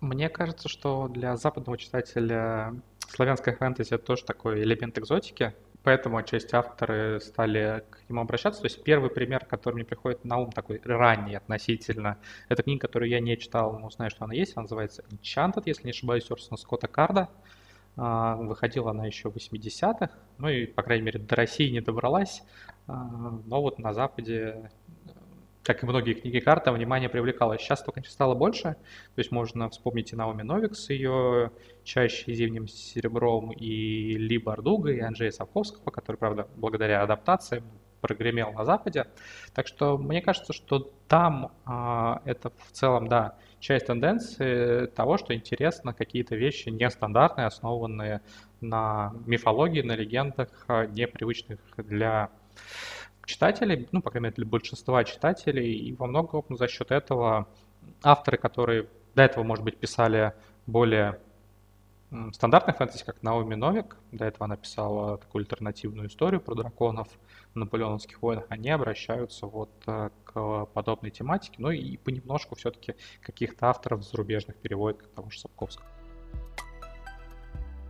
Мне 0.00 0.28
кажется, 0.28 0.68
что 0.68 1.08
для 1.08 1.36
западного 1.36 1.78
читателя 1.78 2.74
славянская 3.08 3.54
фэнтези 3.54 3.94
это 3.94 4.04
тоже 4.04 4.24
такой 4.24 4.62
элемент 4.62 4.98
экзотики, 4.98 5.54
поэтому 5.82 6.16
отчасти 6.16 6.54
авторы 6.54 7.20
стали 7.20 7.84
к 7.90 8.08
нему 8.08 8.20
обращаться. 8.20 8.60
То 8.60 8.66
есть 8.66 8.82
первый 8.82 9.10
пример, 9.10 9.44
который 9.44 9.74
мне 9.74 9.84
приходит 9.84 10.24
на 10.24 10.38
ум, 10.38 10.52
такой 10.52 10.80
ранний 10.84 11.34
относительно, 11.34 12.18
это 12.48 12.62
книга, 12.62 12.80
которую 12.86 13.08
я 13.08 13.20
не 13.20 13.36
читал, 13.36 13.78
но 13.78 13.90
знаю, 13.90 14.10
что 14.10 14.24
она 14.24 14.34
есть, 14.34 14.56
она 14.56 14.62
называется 14.62 15.04
Enchanted, 15.10 15.62
если 15.66 15.84
не 15.84 15.90
ошибаюсь, 15.90 16.30
Орсона 16.30 16.56
Скотта 16.56 16.88
Карда. 16.88 17.28
Выходила 17.94 18.90
она 18.90 19.04
еще 19.04 19.30
в 19.30 19.36
80-х, 19.36 20.08
ну 20.38 20.48
и, 20.48 20.64
по 20.64 20.82
крайней 20.82 21.04
мере, 21.04 21.18
до 21.18 21.36
России 21.36 21.68
не 21.68 21.82
добралась, 21.82 22.42
а, 22.86 22.94
но 23.44 23.60
вот 23.60 23.78
на 23.78 23.92
Западе 23.92 24.70
как 25.62 25.82
и 25.82 25.86
многие 25.86 26.14
книги 26.14 26.40
карта, 26.40 26.72
внимание 26.72 27.08
привлекало. 27.08 27.58
Сейчас 27.58 27.82
только 27.82 28.02
стало 28.04 28.34
больше. 28.34 28.62
То 29.14 29.18
есть 29.18 29.30
можно 29.30 29.68
вспомнить 29.70 30.12
и 30.12 30.16
Наоми 30.16 30.42
Новик 30.42 30.74
с 30.74 30.90
ее 30.90 31.52
чаще 31.84 32.34
зимним 32.34 32.66
серебром, 32.68 33.52
и 33.52 34.14
Ли 34.16 34.38
Бардуга, 34.38 34.90
и 34.90 35.00
Анджея 35.00 35.30
Савковского, 35.30 35.90
который, 35.90 36.16
правда, 36.16 36.48
благодаря 36.56 37.02
адаптации 37.02 37.62
прогремел 38.00 38.52
на 38.52 38.64
Западе. 38.64 39.06
Так 39.54 39.68
что 39.68 39.96
мне 39.96 40.20
кажется, 40.20 40.52
что 40.52 40.90
там 41.06 41.52
а, 41.64 42.20
это 42.24 42.50
в 42.50 42.72
целом, 42.72 43.06
да, 43.06 43.36
часть 43.60 43.86
тенденции 43.86 44.86
того, 44.86 45.16
что 45.16 45.34
интересно 45.34 45.94
какие-то 45.94 46.34
вещи 46.34 46.68
нестандартные, 46.68 47.46
основанные 47.46 48.20
на 48.60 49.14
мифологии, 49.24 49.82
на 49.82 49.94
легендах, 49.94 50.48
а, 50.66 50.86
непривычных 50.86 51.60
для 51.76 52.30
читателей, 53.26 53.88
ну, 53.92 54.02
по 54.02 54.10
крайней 54.10 54.24
мере, 54.24 54.36
для 54.36 54.46
большинства 54.46 55.04
читателей, 55.04 55.72
и 55.72 55.94
во 55.94 56.06
многом 56.06 56.44
за 56.56 56.68
счет 56.68 56.90
этого 56.90 57.48
авторы, 58.02 58.38
которые 58.38 58.88
до 59.14 59.22
этого, 59.22 59.44
может 59.44 59.64
быть, 59.64 59.78
писали 59.78 60.32
более 60.66 61.18
стандартных 62.32 62.76
фэнтези, 62.76 63.04
как 63.04 63.22
Наоми 63.22 63.54
Новик, 63.54 63.96
до 64.10 64.26
этого 64.26 64.44
она 64.44 64.56
писала 64.56 65.18
такую 65.18 65.42
альтернативную 65.42 66.08
историю 66.08 66.40
про 66.40 66.54
драконов 66.54 67.08
в 67.54 67.56
наполеоновских 67.56 68.20
войнах, 68.20 68.44
они 68.48 68.70
обращаются 68.70 69.46
вот 69.46 69.70
э, 69.86 70.10
к 70.24 70.66
подобной 70.74 71.10
тематике, 71.10 71.56
ну 71.58 71.70
и 71.70 71.96
понемножку 71.96 72.54
все-таки 72.54 72.96
каких-то 73.22 73.68
авторов 73.68 74.04
зарубежных 74.04 74.56
переводят, 74.56 75.02
как 75.02 75.10
того 75.10 75.30
же 75.30 75.40
Сапковского. 75.40 75.88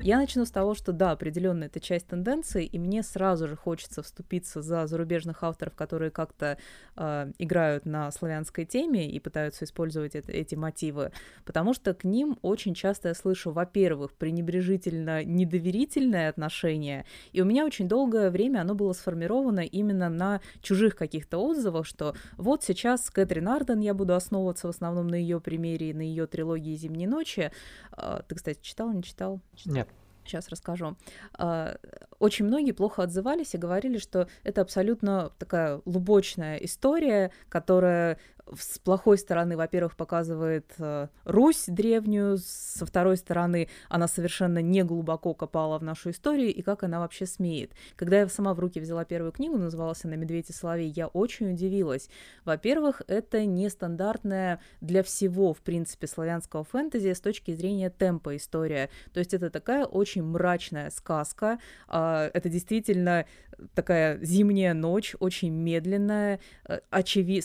Я 0.03 0.19
начну 0.19 0.45
с 0.45 0.51
того, 0.51 0.75
что 0.75 0.93
да, 0.93 1.13
определенно 1.13 1.65
это 1.65 1.79
часть 1.79 2.09
тенденции, 2.09 2.67
и 2.67 2.79
мне 2.79 3.05
сразу 3.05 3.47
же 3.47 3.55
хочется 3.55 4.03
вступиться 4.03 4.61
за 4.61 4.87
зарубежных 4.89 5.45
авторов, 5.45 5.77
которые 5.77 6.11
как-то 6.11 6.59
э, 6.97 7.33
играют 7.39 7.87
на 7.87 8.11
славянской 8.11 8.65
теме 8.65 9.09
и 9.09 9.21
пытаются 9.21 9.65
использовать 9.65 10.17
это, 10.17 10.33
эти 10.33 10.57
мотивы, 10.57 11.13
потому 11.45 11.73
что 11.73 11.95
к 11.95 12.03
ним 12.03 12.37
очень 12.43 12.75
часто 12.75 13.09
я 13.09 13.15
слышу, 13.15 13.53
во-первых, 13.53 14.13
пренебрежительно 14.15 15.23
недоверительное 15.23 16.29
отношение, 16.29 17.07
и 17.31 17.41
у 17.41 17.45
меня 17.45 17.65
очень 17.65 17.87
долгое 17.87 18.31
время 18.31 18.63
оно 18.63 18.75
было 18.75 18.93
сформировано 18.95 19.61
именно 19.61 20.09
на 20.09 20.41
чужих 20.63 20.97
каких-то 20.97 21.39
отзывах, 21.39 21.87
что 21.87 22.17
вот 22.37 22.65
сейчас 22.65 23.09
Кэтрин 23.09 23.47
Арден, 23.47 23.79
я 23.79 23.95
буду 23.95 24.15
основываться 24.15 24.67
в 24.67 24.71
основном 24.71 25.07
на 25.07 25.15
ее 25.15 25.41
примере, 25.41 25.95
на 25.95 26.03
ее 26.03 26.27
трилогии 26.27 26.75
«Зимней 26.75 27.07
ночи». 27.07 27.53
Э, 27.97 28.23
ты, 28.27 28.35
кстати, 28.35 28.59
читал, 28.63 28.93
не 28.93 29.05
читал? 29.05 29.41
Нет. 29.65 29.92
Сейчас 30.25 30.49
расскажу. 30.49 30.97
А, 31.35 31.77
очень 32.19 32.45
многие 32.45 32.73
плохо 32.73 33.03
отзывались 33.03 33.55
и 33.55 33.59
говорили, 33.59 33.99
что 33.99 34.29
это 34.45 34.61
абсолютно 34.61 35.33
такая 35.39 35.81
лубочная 35.85 36.57
история, 36.59 37.33
которая 37.49 38.19
с 38.55 38.79
плохой 38.79 39.19
стороны, 39.19 39.57
во-первых, 39.57 39.97
показывает 39.97 40.73
э, 40.79 41.09
Русь 41.25 41.65
древнюю, 41.69 42.39
со 42.39 42.85
второй 42.85 43.17
стороны 43.17 43.69
она 43.89 44.09
совершенно 44.09 44.59
не 44.59 44.83
глубоко 44.83 45.33
копала 45.35 45.79
в 45.79 45.83
нашу 45.83 46.11
историю, 46.11 46.53
и 46.53 46.63
как 46.63 46.83
она 46.83 47.01
вообще 47.01 47.27
смеет. 47.27 47.73
Когда 47.97 48.19
я 48.19 48.29
сама 48.29 48.55
в 48.55 48.61
руки 48.61 48.81
взяла 48.81 49.05
первую 49.05 49.33
книгу, 49.33 49.57
называлась 49.59 50.05
она 50.05 50.17
«Медведь 50.17 50.51
и 50.51 50.53
соловей», 50.53 50.89
я 50.89 51.07
очень 51.07 51.53
удивилась. 51.53 52.09
Во-первых, 52.45 53.03
это 53.07 53.45
нестандартная 53.47 54.61
для 54.81 55.03
всего, 55.03 55.55
в 55.55 55.61
принципе, 55.61 56.07
славянского 56.07 56.65
фэнтези 56.65 57.13
с 57.13 57.21
точки 57.21 57.55
зрения 57.55 57.91
темпа 57.91 58.37
история. 58.37 58.91
То 59.13 59.21
есть 59.21 59.35
это 59.35 59.51
такая 59.51 59.87
очень 59.87 60.23
мрачная 60.23 60.91
сказка, 60.91 61.59
э, 61.89 62.31
это 62.35 62.49
действительно 62.49 63.25
такая 63.75 64.19
зимняя 64.23 64.75
ночь, 64.75 65.15
очень 65.21 65.53
медленная, 65.53 66.41
э, 66.69 66.81
очеви... 66.91 67.43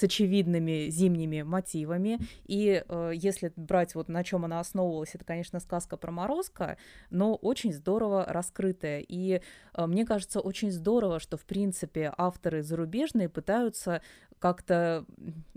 с, 0.00 0.04
очевидными 0.10 0.88
зимними 0.90 1.42
мотивами. 1.42 2.18
И 2.46 2.82
э, 2.86 3.12
если 3.14 3.52
брать 3.56 3.94
вот 3.94 4.08
на 4.08 4.24
чем 4.24 4.44
она 4.44 4.60
основывалась, 4.60 5.14
это, 5.14 5.24
конечно, 5.24 5.60
сказка 5.60 5.96
про 5.96 6.10
Морозко, 6.10 6.76
но 7.10 7.34
очень 7.34 7.72
здорово 7.72 8.24
раскрытая. 8.26 9.04
И 9.06 9.40
э, 9.74 9.86
мне 9.86 10.04
кажется, 10.04 10.40
очень 10.40 10.70
здорово, 10.70 11.20
что, 11.20 11.36
в 11.36 11.44
принципе, 11.44 12.12
авторы 12.16 12.62
зарубежные 12.62 13.28
пытаются 13.28 14.02
как-то 14.40 15.06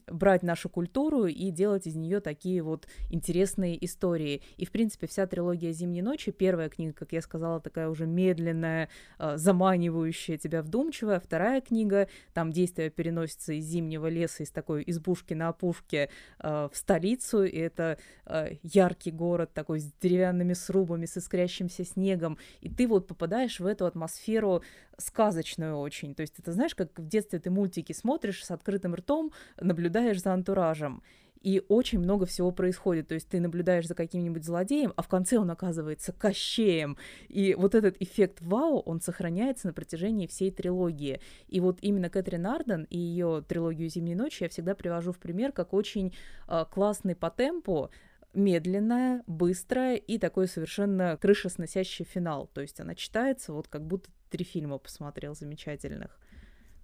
брать 0.08 0.44
нашу 0.44 0.70
культуру 0.70 1.26
и 1.26 1.50
делать 1.52 1.88
из 1.88 1.96
нее 1.96 2.20
такие 2.20 2.62
вот 2.62 2.88
интересные 3.10 3.84
истории. 3.86 4.42
И, 4.58 4.66
в 4.66 4.72
принципе, 4.72 5.08
вся 5.08 5.26
трилогия 5.28 5.72
«Зимней 5.72 6.02
ночи», 6.02 6.32
первая 6.32 6.70
книга, 6.70 6.94
как 6.94 7.14
я 7.14 7.22
сказала, 7.22 7.60
такая 7.60 7.90
уже 7.90 8.06
медленная, 8.06 8.90
э, 9.20 9.38
заманивающая 9.38 10.38
тебя 10.38 10.62
вдумчивая. 10.62 11.20
Вторая 11.20 11.62
книга, 11.62 12.08
там 12.34 12.52
действие 12.52 12.90
переносится 12.90 13.54
из 13.54 13.66
зимнего 13.66 14.08
леса, 14.08 14.44
из 14.44 14.52
такой 14.52 14.84
избушки 14.88 15.34
на 15.34 15.50
опушке 15.50 16.10
э, 16.40 16.70
в 16.72 16.76
столицу, 16.78 17.44
и 17.44 17.58
это 17.58 17.98
э, 18.26 18.56
яркий 18.62 19.12
город 19.12 19.54
такой 19.54 19.80
с 19.80 19.92
деревянными 20.02 20.54
срубами, 20.54 21.06
с 21.06 21.18
искрящимся 21.18 21.86
снегом, 21.86 22.38
и 22.62 22.70
ты 22.70 22.88
вот 22.88 23.08
попадаешь 23.08 23.60
в 23.60 23.66
эту 23.66 23.86
атмосферу 23.86 24.64
сказочную 24.98 25.78
очень. 25.78 26.16
То 26.16 26.22
есть 26.22 26.40
это 26.40 26.52
знаешь, 26.52 26.76
как 26.76 26.98
в 26.98 27.08
детстве 27.08 27.40
ты 27.40 27.50
мультики 27.50 27.94
смотришь 27.94 28.46
с 28.46 28.52
открытым 28.52 28.73
ртом, 28.96 29.32
наблюдаешь 29.60 30.22
за 30.22 30.34
антуражем. 30.34 31.02
и 31.44 31.62
очень 31.68 32.00
много 32.00 32.26
всего 32.26 32.52
происходит. 32.52 33.10
То 33.10 33.16
есть 33.16 33.28
ты 33.28 33.40
наблюдаешь 33.40 33.88
за 33.88 33.96
каким-нибудь 33.96 34.46
злодеем, 34.46 34.94
а 34.96 35.02
в 35.02 35.08
конце 35.08 35.38
он 35.38 35.52
оказывается 35.52 36.14
кощеем. 36.14 36.98
И 37.28 37.54
вот 37.54 37.76
этот 37.76 37.98
эффект 38.02 38.40
вау, 38.42 38.80
он 38.80 39.02
сохраняется 39.02 39.68
на 39.68 39.74
протяжении 39.74 40.26
всей 40.26 40.52
трилогии. 40.52 41.20
И 41.48 41.60
вот 41.60 41.80
именно 41.82 42.10
Кэтрин 42.10 42.48
Арден 42.48 42.88
и 42.90 42.98
ее 42.98 43.44
трилогию 43.48 43.90
«Зимней 43.90 44.16
ночи» 44.16 44.44
я 44.44 44.50
всегда 44.50 44.74
привожу 44.74 45.12
в 45.12 45.20
пример 45.20 45.52
как 45.52 45.74
очень 45.74 46.16
э, 46.48 46.66
классный 46.72 47.16
по 47.16 47.30
темпу, 47.30 47.90
медленная, 48.34 49.24
быстрая 49.28 49.96
и 49.96 50.18
такой 50.18 50.48
совершенно 50.48 51.18
крышесносящий 51.22 52.06
финал. 52.06 52.50
То 52.54 52.62
есть 52.62 52.80
она 52.80 52.96
читается 52.96 53.54
вот 53.54 53.68
как 53.68 53.86
будто 53.86 54.10
три 54.30 54.46
фильма 54.46 54.78
посмотрел 54.80 55.36
замечательных. 55.36 56.20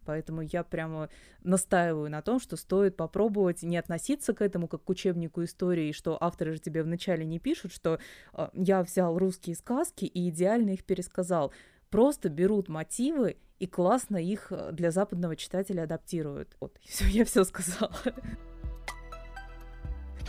Поэтому 0.09 0.41
я 0.41 0.63
прямо 0.63 1.07
настаиваю 1.43 2.09
на 2.09 2.23
том, 2.23 2.39
что 2.39 2.55
стоит 2.55 2.97
попробовать 2.97 3.61
не 3.61 3.77
относиться 3.77 4.33
к 4.33 4.41
этому 4.41 4.67
как 4.67 4.83
к 4.83 4.89
учебнику 4.89 5.43
истории, 5.43 5.91
что 5.91 6.17
авторы 6.19 6.53
же 6.53 6.59
тебе 6.59 6.81
вначале 6.81 7.25
не 7.25 7.37
пишут, 7.37 7.71
что 7.71 7.99
э, 8.33 8.49
я 8.53 8.81
взял 8.81 9.19
русские 9.19 9.55
сказки 9.55 10.05
и 10.05 10.29
идеально 10.29 10.71
их 10.71 10.83
пересказал. 10.83 11.53
Просто 11.91 12.29
берут 12.29 12.69
мотивы 12.69 13.37
и 13.59 13.67
классно 13.67 14.17
их 14.17 14.47
э, 14.51 14.71
для 14.71 14.89
западного 14.89 15.35
читателя 15.35 15.83
адаптируют. 15.83 16.57
Вот, 16.59 16.79
все, 16.83 17.05
я 17.05 17.23
все 17.23 17.43
сказала 17.43 17.91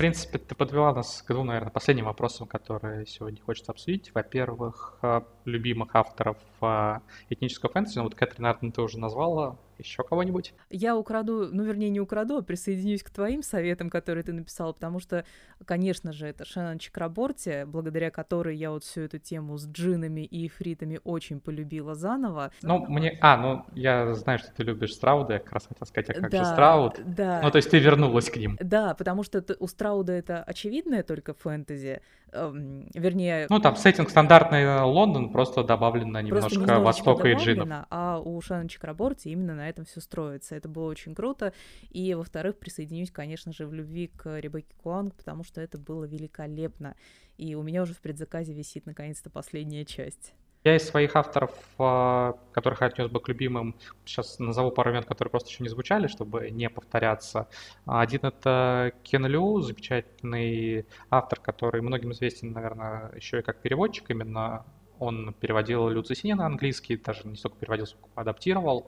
принципе, 0.01 0.38
ты 0.38 0.55
подвела 0.55 0.95
нас 0.95 1.21
к 1.21 1.31
двум, 1.31 1.49
наверное, 1.49 1.71
последним 1.71 2.07
вопросам, 2.07 2.47
которые 2.47 3.05
сегодня 3.05 3.43
хочется 3.43 3.71
обсудить. 3.71 4.14
Во-первых, 4.14 4.99
э, 5.03 5.21
любимых 5.45 5.95
авторов 5.95 6.38
э, 6.62 7.01
этнического 7.29 7.71
фэнтези. 7.71 7.99
Ну, 7.99 8.05
вот 8.05 8.14
Кэтрин 8.14 8.47
Артон 8.47 8.73
ты 8.73 8.81
уже 8.81 8.99
назвала. 8.99 9.59
Еще 9.81 10.03
кого-нибудь? 10.03 10.55
Я 10.71 10.97
украду, 10.97 11.49
ну, 11.51 11.64
вернее, 11.64 11.90
не 11.90 12.01
украду, 12.01 12.37
а 12.37 12.43
присоединюсь 12.43 13.03
к 13.03 13.11
твоим 13.11 13.43
советам, 13.43 13.90
которые 13.90 14.23
ты 14.25 14.33
написал, 14.33 14.75
потому 14.75 15.01
что, 15.01 15.25
конечно 15.64 16.12
же, 16.12 16.27
это 16.27 16.45
Шеннон 16.45 16.79
Чакраборти, 16.79 17.64
благодаря 17.66 18.11
которой 18.11 18.57
я 18.57 18.71
вот 18.71 18.85
всю 18.85 19.03
эту 19.03 19.19
тему 19.19 19.57
с 19.57 19.66
джинами 19.66 20.21
и 20.21 20.47
эфритами 20.47 21.01
очень 21.05 21.40
полюбила 21.40 21.95
заново. 21.95 22.53
Ну, 22.62 22.85
мне... 22.87 23.19
А, 23.21 23.37
ну, 23.37 23.64
я 23.75 24.14
знаю, 24.14 24.38
что 24.38 24.53
ты 24.53 24.62
любишь 24.62 24.95
Страуда, 24.95 25.35
я 25.35 25.38
как 25.38 25.53
раз 25.53 25.66
хотел 25.66 25.87
сказать, 25.87 26.11
а 26.11 26.21
как 26.21 26.31
да, 26.31 26.38
же 26.38 26.45
Страуд? 26.45 27.01
Да. 27.05 27.40
Ну, 27.43 27.51
то 27.51 27.57
есть 27.57 27.71
ты 27.71 27.79
вернулась 27.79 28.31
к 28.31 28.37
ним. 28.37 28.59
Да, 28.61 28.95
потому 28.95 29.23
что 29.23 29.45
у 29.59 29.66
Страуда 29.66 30.12
это 30.12 30.43
очевидное 30.43 31.03
только 31.03 31.33
фэнтези, 31.33 32.03
эм, 32.33 32.88
вернее... 32.95 33.47
Ну, 33.49 33.61
там 33.61 33.77
сеттинг 33.77 34.11
стандартный 34.11 34.83
Лондон, 34.83 35.31
просто 35.31 35.64
добавлено 35.64 36.21
немножко, 36.21 36.55
немножко 36.55 36.81
Востока 36.81 37.29
и 37.29 37.35
джинов. 37.35 37.87
А 37.90 38.21
у 38.21 38.40
Шеннон 38.40 38.69
Чакраборти 38.69 39.31
именно 39.31 39.55
на 39.55 39.69
этом 39.70 39.85
все 39.85 40.00
строится. 40.00 40.54
Это 40.54 40.68
было 40.68 40.88
очень 40.90 41.14
круто. 41.14 41.52
И, 41.90 42.14
во-вторых, 42.14 42.59
присоединюсь, 42.59 43.11
конечно 43.11 43.52
же, 43.52 43.66
в 43.66 43.72
любви 43.72 44.09
к 44.09 44.38
Ребекке 44.38 44.74
Куанг, 44.83 45.14
потому 45.14 45.44
что 45.44 45.61
это 45.61 45.78
было 45.78 46.04
великолепно. 46.04 46.96
И 47.38 47.54
у 47.54 47.62
меня 47.62 47.83
уже 47.83 47.94
в 47.94 48.00
предзаказе 48.00 48.52
висит, 48.52 48.87
наконец-то, 48.87 49.30
последняя 49.30 49.85
часть. 49.85 50.35
Я 50.62 50.76
из 50.76 50.85
своих 50.85 51.16
авторов, 51.16 51.52
а, 51.78 52.35
которых 52.52 52.83
я 52.83 52.88
отнес 52.88 53.09
бы 53.09 53.18
к 53.18 53.28
любимым, 53.28 53.74
сейчас 54.04 54.38
назову 54.38 54.70
пару 54.70 54.90
имен, 54.90 55.04
которые 55.04 55.30
просто 55.30 55.48
еще 55.48 55.62
не 55.62 55.70
звучали, 55.70 56.06
чтобы 56.06 56.50
не 56.50 56.68
повторяться. 56.68 57.48
Один 57.87 58.20
это 58.24 58.92
Кен 59.02 59.24
Лю, 59.24 59.61
замечательный 59.61 60.85
автор, 61.09 61.40
который 61.40 61.80
многим 61.80 62.12
известен, 62.12 62.52
наверное, 62.52 63.11
еще 63.16 63.38
и 63.38 63.42
как 63.42 63.62
переводчик. 63.62 64.11
Именно 64.11 64.66
он 65.01 65.35
переводил 65.41 65.89
Лю 65.89 66.03
Цисини 66.03 66.35
на 66.35 66.47
английский, 66.47 66.97
даже 66.97 67.27
не 67.27 67.37
столько 67.37 67.59
переводил, 67.59 67.87
сколько 67.87 68.21
адаптировал. 68.21 68.87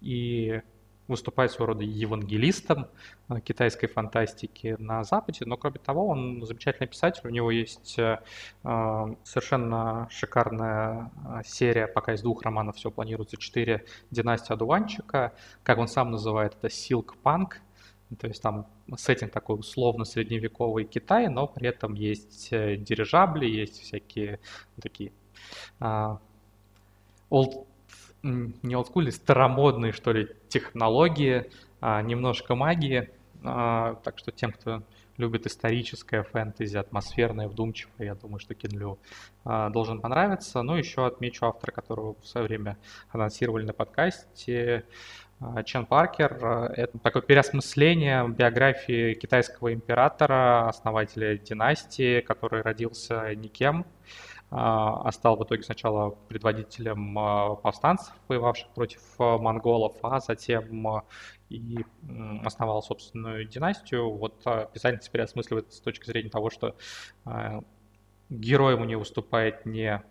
И 0.00 0.60
выступает 1.08 1.50
своего 1.50 1.72
рода 1.72 1.84
евангелистом 1.84 2.86
э, 3.28 3.40
китайской 3.40 3.86
фантастики 3.86 4.76
на 4.78 5.04
Западе, 5.04 5.44
но 5.44 5.56
кроме 5.56 5.78
того, 5.78 6.08
он 6.08 6.44
замечательный 6.46 6.86
писатель, 6.86 7.22
у 7.24 7.30
него 7.30 7.50
есть 7.50 7.98
э, 7.98 8.20
э, 8.62 9.04
совершенно 9.22 10.08
шикарная 10.10 11.10
серия, 11.44 11.86
пока 11.86 12.14
из 12.14 12.22
двух 12.22 12.42
романов 12.42 12.76
все 12.76 12.90
планируется, 12.90 13.36
четыре 13.36 13.84
«Династия 14.10 14.54
одуванчика», 14.54 15.32
как 15.62 15.78
он 15.78 15.88
сам 15.88 16.10
называет 16.10 16.54
это 16.54 16.68
«Silk 16.68 17.14
Punk», 17.22 17.54
то 18.18 18.28
есть 18.28 18.42
там 18.42 18.66
сеттинг 18.96 19.32
такой 19.32 19.58
условно 19.58 20.04
средневековый 20.04 20.84
Китай, 20.84 21.28
но 21.28 21.48
при 21.48 21.68
этом 21.68 21.94
есть 21.94 22.50
дирижабли, 22.50 23.46
есть 23.46 23.80
всякие 23.80 24.38
такие 24.80 25.12
old 27.30 27.66
не 28.24 28.74
олдскульные, 28.74 29.12
старомодные, 29.12 29.92
что 29.92 30.12
ли, 30.12 30.28
технологии, 30.48 31.50
а, 31.80 32.02
немножко 32.02 32.54
магии. 32.54 33.10
А, 33.42 33.96
так 34.02 34.18
что 34.18 34.32
тем, 34.32 34.52
кто 34.52 34.82
любит 35.18 35.46
историческое 35.46 36.22
фэнтези, 36.22 36.76
атмосферное, 36.76 37.46
вдумчивое, 37.46 38.06
я 38.06 38.14
думаю, 38.14 38.40
что 38.40 38.54
Кинлю 38.54 38.98
а, 39.44 39.68
должен 39.70 40.00
понравиться. 40.00 40.62
Ну, 40.62 40.76
еще 40.76 41.06
отмечу 41.06 41.46
автора, 41.46 41.72
которого 41.72 42.16
в 42.20 42.26
свое 42.26 42.46
время 42.46 42.78
анонсировали 43.10 43.66
на 43.66 43.74
подкасте, 43.74 44.84
Чен 45.66 45.84
Паркер. 45.84 46.70
Это 46.74 46.98
такое 47.00 47.20
переосмысление 47.20 48.26
биографии 48.28 49.12
китайского 49.14 49.74
императора, 49.74 50.68
основателя 50.68 51.36
династии, 51.36 52.20
который 52.20 52.62
родился 52.62 53.34
никем, 53.34 53.84
а, 54.56 55.02
а 55.04 55.10
стал 55.10 55.36
в 55.36 55.42
итоге 55.42 55.64
сначала 55.64 56.10
предводителем 56.10 57.18
а, 57.18 57.56
повстанцев, 57.56 58.14
воевавших 58.28 58.68
против 58.68 59.00
а, 59.18 59.36
монголов, 59.36 59.96
а 60.02 60.20
затем 60.20 60.86
и 61.48 61.78
основал 62.44 62.80
собственную 62.80 63.46
династию. 63.46 64.10
Вот 64.10 64.44
писательница 64.72 65.10
переосмысливает 65.10 65.72
с 65.72 65.80
точки 65.80 66.06
зрения 66.06 66.30
того, 66.30 66.50
что 66.50 66.76
героем 68.30 68.82
у 68.82 68.84
нее 68.84 68.96
выступает 68.96 69.66
не 69.66 70.02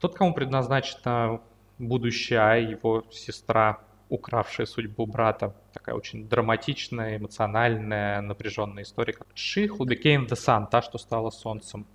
тот, 0.00 0.14
кому 0.14 0.34
предназначено 0.34 1.40
будущее, 1.78 2.40
а 2.40 2.54
его 2.56 3.04
сестра, 3.10 3.80
укравшая 4.08 4.66
судьбу 4.66 5.06
брата. 5.06 5.54
Такая 5.72 5.94
очень 5.94 6.28
драматичная, 6.28 7.16
эмоциональная, 7.16 8.20
напряженная 8.20 8.82
история, 8.82 9.12
как 9.12 9.28
She 9.34 9.68
Who 9.68 9.86
Became 9.86 10.26
the 10.26 10.36
Sun, 10.36 10.66
та, 10.70 10.82
что 10.82 10.98
стала 10.98 11.30
солнцем. 11.30 11.86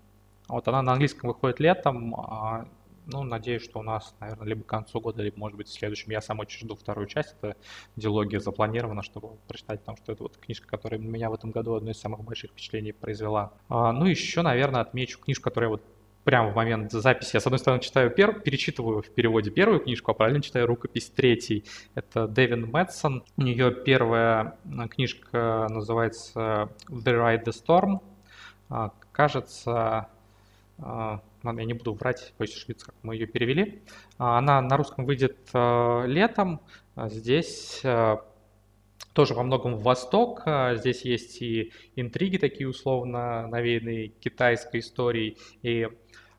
Вот 0.48 0.68
она 0.68 0.82
на 0.82 0.94
английском 0.94 1.30
выходит 1.30 1.60
летом. 1.60 2.16
А, 2.16 2.68
ну, 3.06 3.24
надеюсь, 3.24 3.64
что 3.64 3.80
у 3.80 3.84
нас, 3.84 4.16
наверное, 4.20 4.48
либо 4.48 4.64
к 4.64 4.68
концу 4.68 5.00
года, 5.02 5.22
либо, 5.24 5.38
может 5.40 5.58
быть, 5.58 5.68
в 5.68 5.74
следующем. 5.74 6.12
Я 6.12 6.22
сам 6.22 6.40
очень 6.40 6.66
жду 6.66 6.76
вторую 6.76 7.08
часть. 7.08 7.36
Это 7.42 7.56
диалогия 7.96 8.40
запланирована, 8.40 9.04
чтобы 9.04 9.30
прочитать, 9.48 9.80
потому 9.82 9.98
что 9.98 10.12
это 10.12 10.24
вот 10.24 10.38
книжка, 10.38 10.68
которая 10.68 11.00
меня 11.00 11.30
в 11.30 11.34
этом 11.34 11.52
году 11.52 11.76
одно 11.76 11.92
из 11.92 12.00
самых 12.00 12.24
больших 12.24 12.52
впечатлений 12.52 12.92
произвела. 12.92 13.54
А, 13.70 13.92
ну, 13.92 14.06
еще, 14.06 14.42
наверное, 14.42 14.82
отмечу 14.82 15.20
книжку, 15.20 15.44
которая 15.44 15.70
вот 15.70 15.84
прямо 16.24 16.52
в 16.52 16.56
момент 16.56 16.92
записи. 16.92 17.32
Я, 17.36 17.42
с 17.42 17.46
одной 17.46 17.60
стороны, 17.60 17.82
читаю 17.82 18.10
пер... 18.10 18.40
перечитываю 18.40 19.02
в 19.02 19.10
переводе 19.10 19.52
первую 19.52 19.82
книжку, 19.82 20.12
а 20.12 20.14
параллельно 20.14 20.42
читаю 20.42 20.68
рукопись 20.68 21.10
третьей. 21.10 21.66
Это 21.96 22.28
Дэвин 22.28 22.72
Мэтсон. 22.72 23.24
У 23.36 23.42
нее 23.42 23.72
первая 23.72 24.58
книжка 24.90 25.68
называется 25.70 26.70
The 26.90 27.04
Ride 27.06 27.44
the 27.44 27.54
Storm. 27.54 28.00
А, 28.70 28.92
кажется, 29.12 30.08
я 30.80 31.66
не 31.66 31.74
буду 31.74 31.94
врать, 31.94 32.34
боюсь 32.38 32.56
ошибиться, 32.56 32.88
как 32.88 32.96
мы 33.04 33.16
ее 33.16 33.28
перевели. 33.28 33.84
А, 34.18 34.38
она 34.38 34.62
на 34.62 34.78
русском 34.78 35.06
выйдет 35.06 35.38
а, 35.54 36.04
летом. 36.06 36.62
Здесь 36.96 37.82
тоже 39.14 39.34
во 39.34 39.44
многом 39.44 39.78
Восток. 39.78 40.44
Здесь 40.74 41.06
есть 41.06 41.42
и 41.42 41.72
интриги 41.96 42.38
такие 42.38 42.68
условно 42.68 43.48
навеянные 43.48 44.10
китайской 44.10 44.80
историей. 44.80 45.38
И 45.64 45.88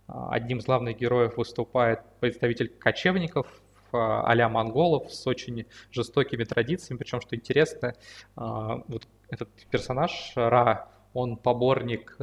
одним 0.07 0.59
из 0.59 0.65
главных 0.65 0.99
героев 0.99 1.37
выступает 1.37 2.01
представитель 2.21 2.69
кочевников, 2.69 3.47
а 3.93 4.49
монголов 4.49 5.13
с 5.13 5.27
очень 5.27 5.67
жестокими 5.91 6.45
традициями. 6.45 6.99
Причем, 6.99 7.21
что 7.21 7.35
интересно, 7.37 7.95
вот 8.37 9.09
этот 9.29 9.51
персонаж 9.71 10.33
Ра, 10.37 10.89
он 11.15 11.37
поборник 11.37 12.17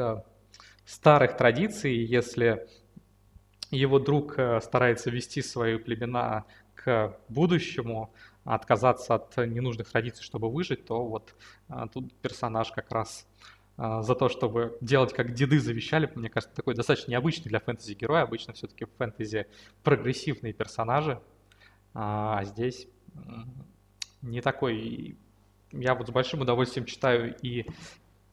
старых 0.86 1.38
традиций, 1.38 1.96
если 1.96 2.68
его 3.72 4.00
друг 4.00 4.38
э, 4.38 4.60
старается 4.62 5.10
вести 5.10 5.42
свои 5.42 5.78
племена 5.78 6.46
к 6.76 7.18
будущему, 7.30 8.14
отказаться 8.44 9.16
от 9.16 9.38
ненужных 9.38 9.90
традиций, 9.90 10.24
чтобы 10.24 10.52
выжить, 10.52 10.86
то 10.86 11.06
вот 11.06 11.36
э, 11.70 11.88
тут 11.94 12.14
персонаж 12.16 12.72
как 12.72 12.92
раз 12.92 13.28
э, 13.78 14.02
за 14.02 14.16
то, 14.16 14.30
чтобы 14.30 14.78
делать, 14.82 15.14
как 15.14 15.34
деды 15.34 15.60
завещали, 15.60 16.12
мне 16.16 16.30
кажется, 16.30 16.56
такой 16.56 16.76
достаточно 16.76 17.12
необычный 17.12 17.50
для 17.50 17.60
фэнтези 17.60 17.94
герой. 17.94 18.22
Обычно 18.22 18.54
все-таки 18.54 18.86
в 18.86 18.90
фэнтези 18.98 19.48
прогрессивные 19.84 20.54
персонажи, 20.54 21.22
а 21.94 22.44
здесь 22.44 22.88
не 24.22 24.42
такой. 24.42 25.18
Я 25.72 25.96
вот 25.96 26.08
с 26.08 26.12
большим 26.12 26.42
удовольствием 26.42 26.86
читаю 26.86 27.36
и 27.42 27.66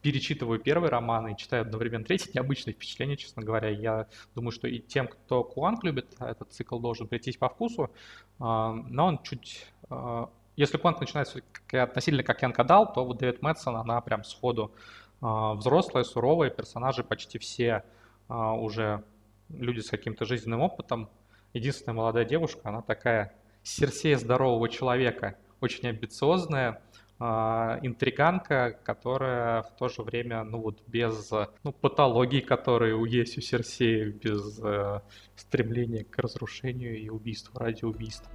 перечитываю 0.01 0.59
первый 0.59 0.89
роман 0.89 1.27
и 1.29 1.37
читаю 1.37 1.63
одновременно 1.63 2.05
третий, 2.05 2.31
необычное 2.33 2.73
впечатление, 2.73 3.17
честно 3.17 3.43
говоря. 3.43 3.69
Я 3.69 4.07
думаю, 4.35 4.51
что 4.51 4.67
и 4.67 4.79
тем, 4.79 5.07
кто 5.07 5.43
Куанг 5.43 5.83
любит, 5.83 6.15
этот 6.19 6.51
цикл 6.53 6.79
должен 6.79 7.07
прийтись 7.07 7.37
по 7.37 7.49
вкусу, 7.49 7.91
а, 8.39 8.73
но 8.73 9.07
он 9.07 9.23
чуть... 9.23 9.65
А, 9.89 10.29
если 10.55 10.77
Куанг 10.77 10.99
начинается 10.99 11.41
относительно 11.71 12.23
как 12.23 12.41
Ян 12.41 12.51
Кадал, 12.51 12.91
то 12.91 13.05
вот 13.05 13.19
Дэвид 13.19 13.41
Мэтсон, 13.41 13.77
она 13.77 14.01
прям 14.01 14.23
сходу 14.23 14.73
взрослая, 15.21 16.03
суровая, 16.03 16.49
персонажи 16.49 17.03
почти 17.03 17.39
все 17.39 17.83
уже 18.29 19.03
люди 19.49 19.79
с 19.79 19.89
каким-то 19.89 20.25
жизненным 20.25 20.61
опытом. 20.61 21.09
Единственная 21.53 21.95
молодая 21.95 22.25
девушка, 22.25 22.61
она 22.63 22.81
такая 22.81 23.33
серсея 23.63 24.17
здорового 24.17 24.69
человека, 24.69 25.37
очень 25.61 25.87
амбициозная, 25.87 26.69
а, 26.69 26.81
интриганка, 27.19 28.79
которая 28.83 29.63
в 29.63 29.75
то 29.75 29.89
же 29.89 30.03
время, 30.03 30.43
ну 30.43 30.61
вот 30.61 30.81
без 30.87 31.31
ну, 31.63 31.73
патологий, 31.73 32.41
которые 32.41 32.95
у 32.95 33.03
есть 33.03 33.37
у 33.37 33.41
Серсея, 33.41 34.11
без 34.11 34.59
э, 34.63 35.01
стремления 35.35 36.05
к 36.05 36.17
разрушению 36.17 36.97
и 36.97 37.09
убийству 37.09 37.59
ради 37.59 37.83
убийства. 37.83 38.31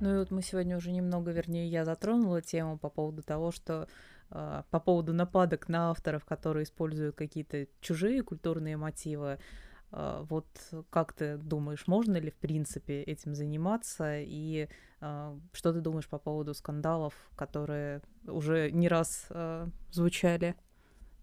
Ну 0.00 0.14
и 0.14 0.18
вот 0.18 0.30
мы 0.30 0.42
сегодня 0.42 0.76
уже 0.76 0.92
немного, 0.92 1.32
вернее, 1.32 1.68
я 1.68 1.84
затронула 1.84 2.40
тему 2.40 2.78
по 2.78 2.88
поводу 2.88 3.22
того, 3.22 3.50
что 3.50 3.88
э, 4.30 4.62
по 4.70 4.78
поводу 4.78 5.12
нападок 5.12 5.68
на 5.68 5.90
авторов, 5.90 6.24
которые 6.24 6.62
используют 6.62 7.16
какие-то 7.16 7.66
чужие 7.80 8.22
культурные 8.22 8.76
мотивы. 8.76 9.38
Э, 9.92 10.24
вот 10.28 10.46
как 10.90 11.12
ты 11.12 11.36
думаешь, 11.36 11.86
можно 11.86 12.16
ли 12.16 12.30
в 12.30 12.36
принципе 12.36 13.02
этим 13.02 13.34
заниматься 13.34 14.20
и 14.20 14.68
а, 15.00 15.38
что 15.52 15.72
ты 15.72 15.80
думаешь 15.80 16.08
по 16.08 16.18
поводу 16.18 16.54
скандалов, 16.54 17.14
которые 17.36 18.02
уже 18.26 18.70
не 18.72 18.88
раз 18.88 19.26
э, 19.30 19.68
звучали? 19.92 20.56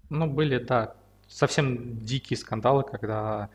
Ну, 0.10 0.28
были, 0.28 0.60
да, 0.60 0.96
совсем 1.28 2.00
дикие 2.00 2.38
скандалы, 2.38 2.84
когда 2.84 3.50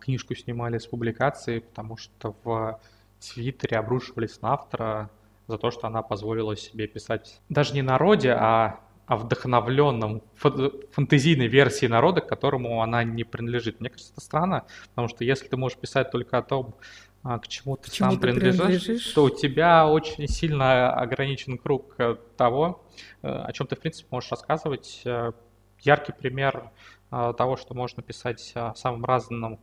книжку 0.00 0.34
снимали 0.34 0.76
с 0.76 0.86
публикации, 0.86 1.60
потому 1.60 1.96
что 1.96 2.36
в 2.44 2.78
Твиттере 3.20 3.78
обрушивались 3.78 4.42
на 4.42 4.52
автора 4.52 5.10
за 5.46 5.58
то, 5.58 5.70
что 5.70 5.86
она 5.86 6.02
позволила 6.02 6.56
себе 6.56 6.86
писать 6.86 7.40
даже 7.48 7.74
не 7.74 7.82
народе, 7.82 8.32
а 8.32 8.80
о 9.06 9.16
вдохновленном 9.16 10.22
фантазийной 10.36 11.48
версии 11.48 11.86
народа, 11.86 12.20
к 12.20 12.28
которому 12.28 12.82
она 12.82 13.04
не 13.04 13.24
принадлежит. 13.24 13.80
Мне 13.80 13.90
кажется, 13.90 14.12
это 14.12 14.20
странно, 14.20 14.64
потому 14.90 15.08
что 15.08 15.24
если 15.24 15.48
ты 15.48 15.56
можешь 15.56 15.78
писать 15.78 16.10
только 16.10 16.38
о 16.38 16.42
том, 16.42 16.76
а, 17.24 17.38
к 17.38 17.46
чему 17.46 17.76
ты 17.76 17.90
к 17.90 17.94
сам 17.94 18.10
чему 18.10 18.20
принадлежишь, 18.20 18.58
принадлежишь, 18.58 19.12
то 19.12 19.24
у 19.24 19.30
тебя 19.30 19.86
очень 19.86 20.26
сильно 20.26 20.92
ограничен 20.92 21.56
круг 21.56 21.94
э, 21.98 22.16
того, 22.36 22.84
э, 23.22 23.28
о 23.28 23.52
чем 23.52 23.68
ты, 23.68 23.76
в 23.76 23.80
принципе, 23.80 24.08
можешь 24.10 24.30
рассказывать. 24.30 25.02
Э, 25.04 25.32
яркий 25.80 26.12
пример 26.12 26.70
того, 27.10 27.56
что 27.56 27.74
можно 27.74 28.04
писать 28.04 28.52
о 28.54 28.72
самом 28.76 29.04
разном 29.04 29.58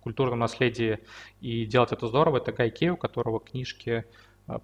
культурном 0.00 0.38
наследии 0.38 1.00
и 1.40 1.66
делать 1.66 1.92
это 1.92 2.06
здорово, 2.06 2.38
это 2.38 2.52
Гай 2.52 2.70
Кей, 2.70 2.90
у 2.90 2.96
которого 2.96 3.40
книжки 3.40 4.04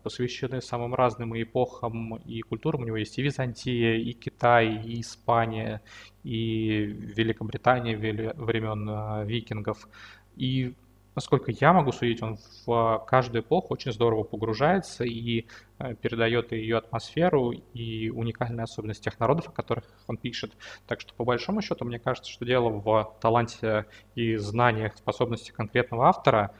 посвящены 0.02 0.60
самым 0.60 0.94
разным 0.94 1.40
эпохам 1.40 2.16
и 2.16 2.40
культурам. 2.40 2.82
У 2.82 2.84
него 2.84 2.96
есть 2.96 3.18
и 3.18 3.22
Византия, 3.22 3.96
и 3.96 4.12
Китай, 4.12 4.82
и 4.84 5.00
Испания, 5.00 5.82
и 6.24 6.84
Великобритания 7.16 7.96
времен 7.96 9.26
викингов. 9.26 9.88
И 10.36 10.74
насколько 11.16 11.50
я 11.50 11.72
могу 11.72 11.90
судить, 11.90 12.22
он 12.22 12.38
в 12.66 13.04
каждую 13.08 13.42
эпоху 13.42 13.72
очень 13.72 13.92
здорово 13.92 14.22
погружается 14.22 15.04
и 15.04 15.46
э, 15.78 15.94
передает 15.94 16.52
ее 16.52 16.76
атмосферу 16.76 17.52
и 17.52 18.10
уникальные 18.10 18.64
особенности 18.64 19.04
тех 19.04 19.18
народов, 19.18 19.48
о 19.48 19.52
которых 19.52 19.84
он 20.06 20.18
пишет. 20.18 20.52
Так 20.86 21.00
что, 21.00 21.14
по 21.14 21.24
большому 21.24 21.62
счету, 21.62 21.84
мне 21.84 21.98
кажется, 21.98 22.30
что 22.30 22.44
дело 22.44 22.68
в 22.68 23.16
таланте 23.20 23.86
и 24.14 24.36
знаниях, 24.36 24.96
способности 24.96 25.50
конкретного 25.50 26.08
автора, 26.08 26.52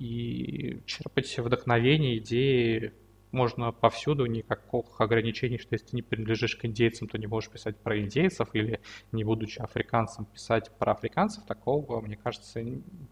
и 0.00 0.82
черпать 0.86 1.38
вдохновение, 1.38 2.18
идеи 2.18 2.94
можно 3.32 3.70
повсюду, 3.70 4.24
никаких 4.24 4.98
ограничений, 4.98 5.58
что 5.58 5.74
если 5.74 5.86
ты 5.88 5.96
не 5.96 6.02
принадлежишь 6.02 6.56
к 6.56 6.64
индейцам, 6.64 7.06
то 7.06 7.18
не 7.18 7.26
можешь 7.26 7.50
писать 7.50 7.76
про 7.76 8.00
индейцев, 8.00 8.48
или 8.54 8.80
не 9.12 9.24
будучи 9.24 9.60
африканцем 9.60 10.24
писать 10.24 10.70
про 10.78 10.92
африканцев, 10.92 11.44
такого, 11.44 12.00
мне 12.00 12.16
кажется, 12.16 12.64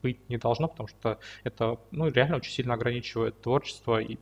быть 0.03 0.29
не 0.31 0.39
должно, 0.39 0.67
потому 0.67 0.89
что 0.89 1.21
это 1.45 1.79
ну, 1.91 2.09
реально 2.09 2.37
очень 2.37 2.53
сильно 2.53 2.75
ограничивает 2.75 3.41
творчество, 3.43 4.01
и 4.01 4.17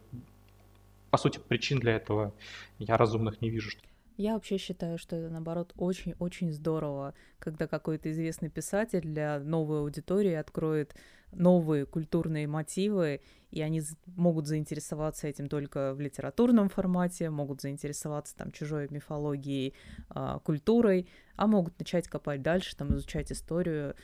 по 1.11 1.19
сути 1.19 1.39
причин 1.39 1.79
для 1.79 1.95
этого 1.95 2.35
я 2.79 2.97
разумных 2.97 3.41
не 3.41 3.49
вижу. 3.49 3.71
Я 4.17 4.33
вообще 4.33 4.57
считаю, 4.57 4.99
что 4.99 5.15
это, 5.15 5.29
наоборот, 5.29 5.73
очень-очень 5.77 6.51
здорово, 6.51 7.15
когда 7.39 7.67
какой-то 7.67 8.11
известный 8.11 8.49
писатель 8.49 9.03
для 9.03 9.39
новой 9.39 9.81
аудитории 9.81 10.33
откроет 10.33 10.97
новые 11.37 11.87
культурные 11.87 12.47
мотивы, 12.47 13.21
и 13.51 13.63
они 13.63 13.83
могут 14.07 14.47
заинтересоваться 14.47 15.29
этим 15.29 15.49
только 15.49 15.95
в 15.95 16.01
литературном 16.01 16.69
формате, 16.69 17.31
могут 17.31 17.61
заинтересоваться 17.61 18.37
там 18.37 18.53
чужой 18.53 18.89
мифологией, 18.91 19.75
э, 20.15 20.39
культурой, 20.43 21.09
а 21.37 21.47
могут 21.47 21.79
начать 21.79 22.09
копать 22.09 22.43
дальше, 22.43 22.77
там 22.77 22.95
изучать 22.95 23.31
историю 23.33 23.95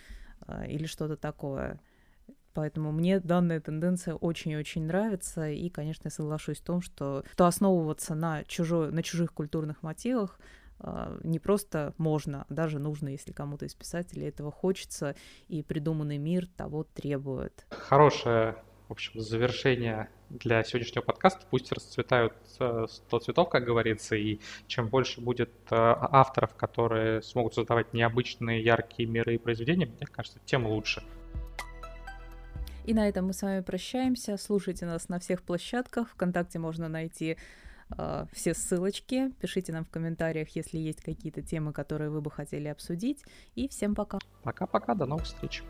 э, 0.46 0.68
или 0.68 0.86
что-то 0.86 1.16
такое. 1.16 1.80
Поэтому 2.54 2.92
мне 2.92 3.18
данная 3.18 3.60
тенденция 3.60 4.14
очень-очень 4.14 4.84
нравится, 4.84 5.48
и, 5.48 5.70
конечно, 5.70 6.08
я 6.08 6.10
соглашусь 6.10 6.58
в 6.58 6.64
том, 6.64 6.82
что, 6.82 7.24
что 7.32 7.46
основываться 7.46 8.14
на, 8.14 8.44
чужой, 8.44 8.92
на 8.92 9.02
чужих 9.02 9.32
культурных 9.32 9.82
мотивах 9.82 10.38
не 11.22 11.38
просто 11.38 11.94
можно, 11.98 12.46
а 12.48 12.54
даже 12.54 12.78
нужно, 12.78 13.08
если 13.08 13.32
кому-то 13.32 13.66
из 13.66 13.74
писателей 13.74 14.28
этого 14.28 14.50
хочется, 14.50 15.14
и 15.48 15.62
придуманный 15.62 16.18
мир 16.18 16.46
того 16.56 16.84
требует. 16.84 17.66
Хорошее, 17.70 18.56
в 18.88 18.92
общем, 18.92 19.20
завершение 19.20 20.08
для 20.28 20.62
сегодняшнего 20.64 21.02
подкаста. 21.02 21.46
Пусть 21.50 21.72
расцветают 21.72 22.34
э, 22.58 22.86
сто 22.88 23.18
цветов, 23.18 23.48
как 23.48 23.64
говорится, 23.64 24.16
и 24.16 24.40
чем 24.66 24.88
больше 24.88 25.20
будет 25.20 25.50
э, 25.70 25.74
авторов, 25.76 26.54
которые 26.54 27.22
смогут 27.22 27.54
создавать 27.54 27.92
необычные, 27.92 28.62
яркие 28.62 29.08
миры 29.08 29.36
и 29.36 29.38
произведения, 29.38 29.86
мне 29.86 30.06
кажется, 30.06 30.40
тем 30.44 30.66
лучше. 30.66 31.02
И 32.84 32.94
на 32.94 33.08
этом 33.08 33.26
мы 33.26 33.32
с 33.32 33.42
вами 33.42 33.60
прощаемся. 33.60 34.36
Слушайте 34.36 34.86
нас 34.86 35.08
на 35.08 35.20
всех 35.20 35.42
площадках. 35.42 36.10
Вконтакте 36.10 36.58
можно 36.58 36.88
найти 36.88 37.36
все 38.32 38.54
ссылочки. 38.54 39.30
Пишите 39.40 39.72
нам 39.72 39.84
в 39.84 39.90
комментариях, 39.90 40.48
если 40.56 40.78
есть 40.78 41.02
какие-то 41.02 41.42
темы, 41.42 41.72
которые 41.72 42.10
вы 42.10 42.20
бы 42.20 42.30
хотели 42.30 42.68
обсудить. 42.68 43.24
И 43.54 43.68
всем 43.68 43.94
пока. 43.94 44.18
Пока-пока, 44.42 44.94
до 44.94 45.06
новых 45.06 45.24
встреч. 45.24 45.62